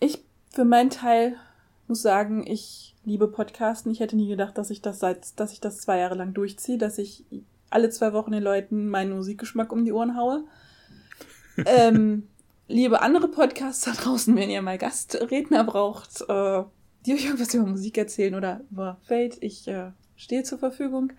[0.00, 1.36] ich für meinen Teil
[1.88, 3.90] muss sagen, ich liebe Podcasten.
[3.90, 6.76] Ich hätte nie gedacht, dass ich das seit, dass ich das zwei Jahre lang durchziehe,
[6.76, 7.24] dass ich
[7.70, 10.44] alle zwei Wochen den Leuten meinen Musikgeschmack um die Ohren haue.
[11.64, 12.28] ähm,
[12.68, 16.64] liebe andere Podcasts da draußen, wenn ihr mal Gastredner braucht, äh,
[17.06, 21.12] die euch irgendwas über Musik erzählen oder über Fate, ich äh, stehe zur Verfügung.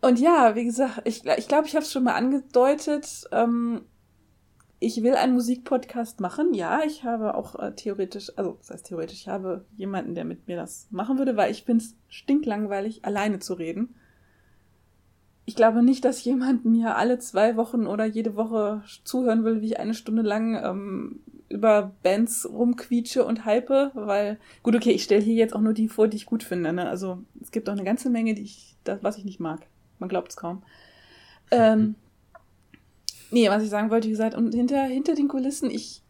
[0.00, 3.24] Und ja, wie gesagt, ich glaube, ich, glaub, ich habe es schon mal angedeutet.
[3.32, 3.82] Ähm,
[4.78, 6.52] ich will einen Musikpodcast machen.
[6.52, 10.46] Ja, ich habe auch äh, theoretisch, also das heißt theoretisch, ich habe jemanden, der mit
[10.46, 13.94] mir das machen würde, weil ich finde es stinklangweilig, alleine zu reden
[15.46, 19.66] ich glaube nicht, dass jemand mir alle zwei Wochen oder jede Woche zuhören will, wie
[19.66, 25.22] ich eine Stunde lang ähm, über Bands rumquietsche und hype, weil, gut, okay, ich stelle
[25.22, 26.72] hier jetzt auch nur die vor, die ich gut finde.
[26.72, 26.88] Ne?
[26.88, 29.66] Also es gibt auch eine ganze Menge, die ich, das, was ich nicht mag.
[29.98, 30.62] Man glaubt es kaum.
[31.50, 31.94] Ähm,
[33.30, 36.02] nee, was ich sagen wollte, wie gesagt, und hinter, hinter den Kulissen, ich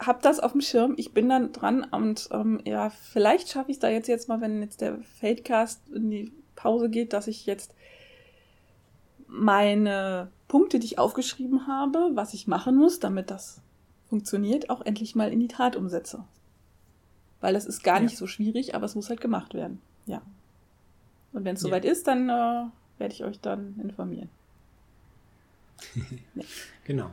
[0.00, 3.76] habe das auf dem Schirm, ich bin dann dran und ähm, ja, vielleicht schaffe ich
[3.76, 7.46] es da jetzt, jetzt mal, wenn jetzt der Fadecast in die Pause geht, dass ich
[7.46, 7.74] jetzt
[9.28, 13.62] meine Punkte, die ich aufgeschrieben habe, was ich machen muss, damit das
[14.12, 16.22] funktioniert, auch endlich mal in die Tat umsetze.
[17.40, 18.02] Weil das ist gar ja.
[18.02, 19.80] nicht so schwierig, aber es muss halt gemacht werden.
[20.04, 20.20] Ja.
[21.32, 21.92] Und wenn es soweit ja.
[21.92, 22.66] ist, dann äh,
[22.98, 24.28] werde ich euch dann informieren.
[26.34, 26.44] ja.
[26.84, 27.10] Genau.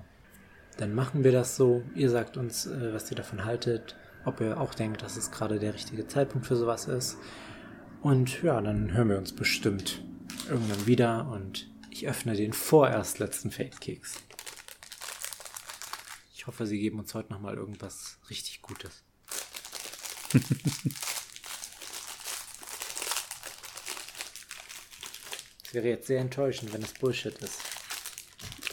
[0.76, 1.84] Dann machen wir das so.
[1.95, 3.95] Ihr sagt uns, äh, was ihr davon haltet,
[4.26, 7.18] ob ihr auch denkt, dass es gerade der richtige Zeitpunkt für sowas ist.
[8.02, 10.04] Und ja, dann hören wir uns bestimmt
[10.50, 14.16] irgendwann wieder und ich öffne den vorerst letzten Fade-Keks.
[14.18, 14.29] Ich
[16.50, 19.04] hoffe, sie geben uns heute nochmal irgendwas richtig Gutes.
[25.66, 27.60] Es wäre jetzt sehr enttäuschend, wenn es Bullshit ist.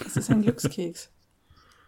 [0.07, 1.11] Es ist ein Glückskeks.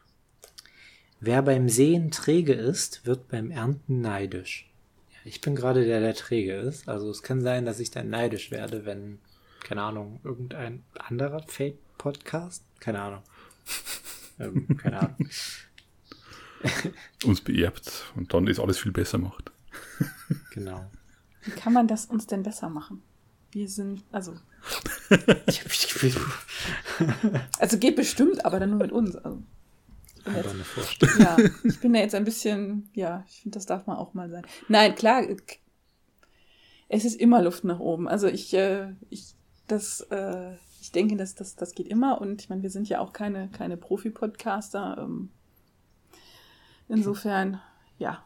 [1.20, 4.70] Wer beim Sehen träge ist, wird beim Ernten neidisch.
[5.12, 6.90] Ja, ich bin gerade der, der träge ist.
[6.90, 9.18] Also es kann sein, dass ich dann neidisch werde, wenn
[9.60, 12.64] keine Ahnung, irgendein anderer Fate-Podcast?
[12.80, 13.22] Keine Ahnung.
[14.38, 15.28] ähm, keine Ahnung.
[17.24, 19.50] uns beerbt und dann ist alles viel besser macht.
[20.50, 20.90] genau.
[21.42, 23.02] Wie kann man das uns denn besser machen?
[23.52, 24.34] wir sind, also.
[27.58, 29.16] also geht bestimmt, aber dann nur mit uns.
[29.16, 29.42] Also,
[30.24, 33.86] ich bin jetzt, ja, ich bin da jetzt ein bisschen, ja, ich finde, das darf
[33.86, 34.44] man auch mal sein.
[34.68, 35.24] Nein, klar,
[36.88, 38.08] es ist immer Luft nach oben.
[38.08, 39.34] Also ich, äh, ich,
[39.66, 42.20] das, äh, ich denke, das, das, das geht immer.
[42.20, 44.98] Und ich meine, wir sind ja auch keine, keine Profi-Podcaster.
[44.98, 45.30] Ähm,
[46.88, 47.60] insofern,
[47.98, 48.24] ja.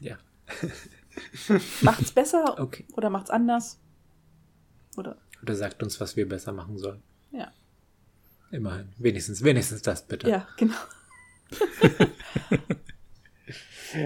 [0.00, 0.16] Ja.
[1.82, 2.84] Macht's besser Okay.
[2.92, 3.80] oder macht's anders?
[4.96, 7.02] Oder Oder sagt uns, was wir besser machen sollen.
[7.32, 7.52] ja.
[8.52, 8.88] Immerhin.
[8.98, 10.28] Wenigstens, wenigstens das bitte.
[10.30, 10.76] Ja, genau.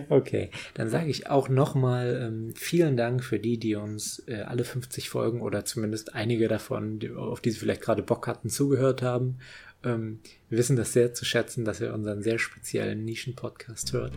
[0.08, 4.64] Okay, dann sage ich auch nochmal ähm, vielen Dank für die, die uns äh, alle
[4.64, 9.00] 50 Folgen oder zumindest einige davon, die, auf die sie vielleicht gerade Bock hatten, zugehört
[9.02, 9.38] haben.
[9.84, 14.12] Ähm, wir wissen das sehr zu schätzen, dass ihr unseren sehr speziellen Nischen-Podcast hört.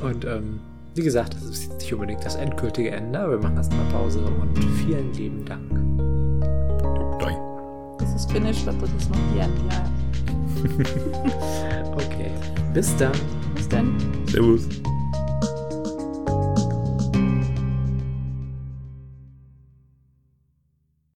[0.00, 0.60] Und ähm,
[0.94, 4.24] wie gesagt, das ist jetzt nicht unbedingt das endgültige Ende, aber wir machen erstmal Pause
[4.24, 5.70] und vielen lieben Dank.
[7.20, 7.32] Doi.
[7.98, 9.90] Das ist finished, das ist noch die End, ja.
[11.92, 12.30] Okay,
[12.74, 13.12] bis dann.
[13.54, 13.96] Bis dann.
[14.26, 14.66] Servus.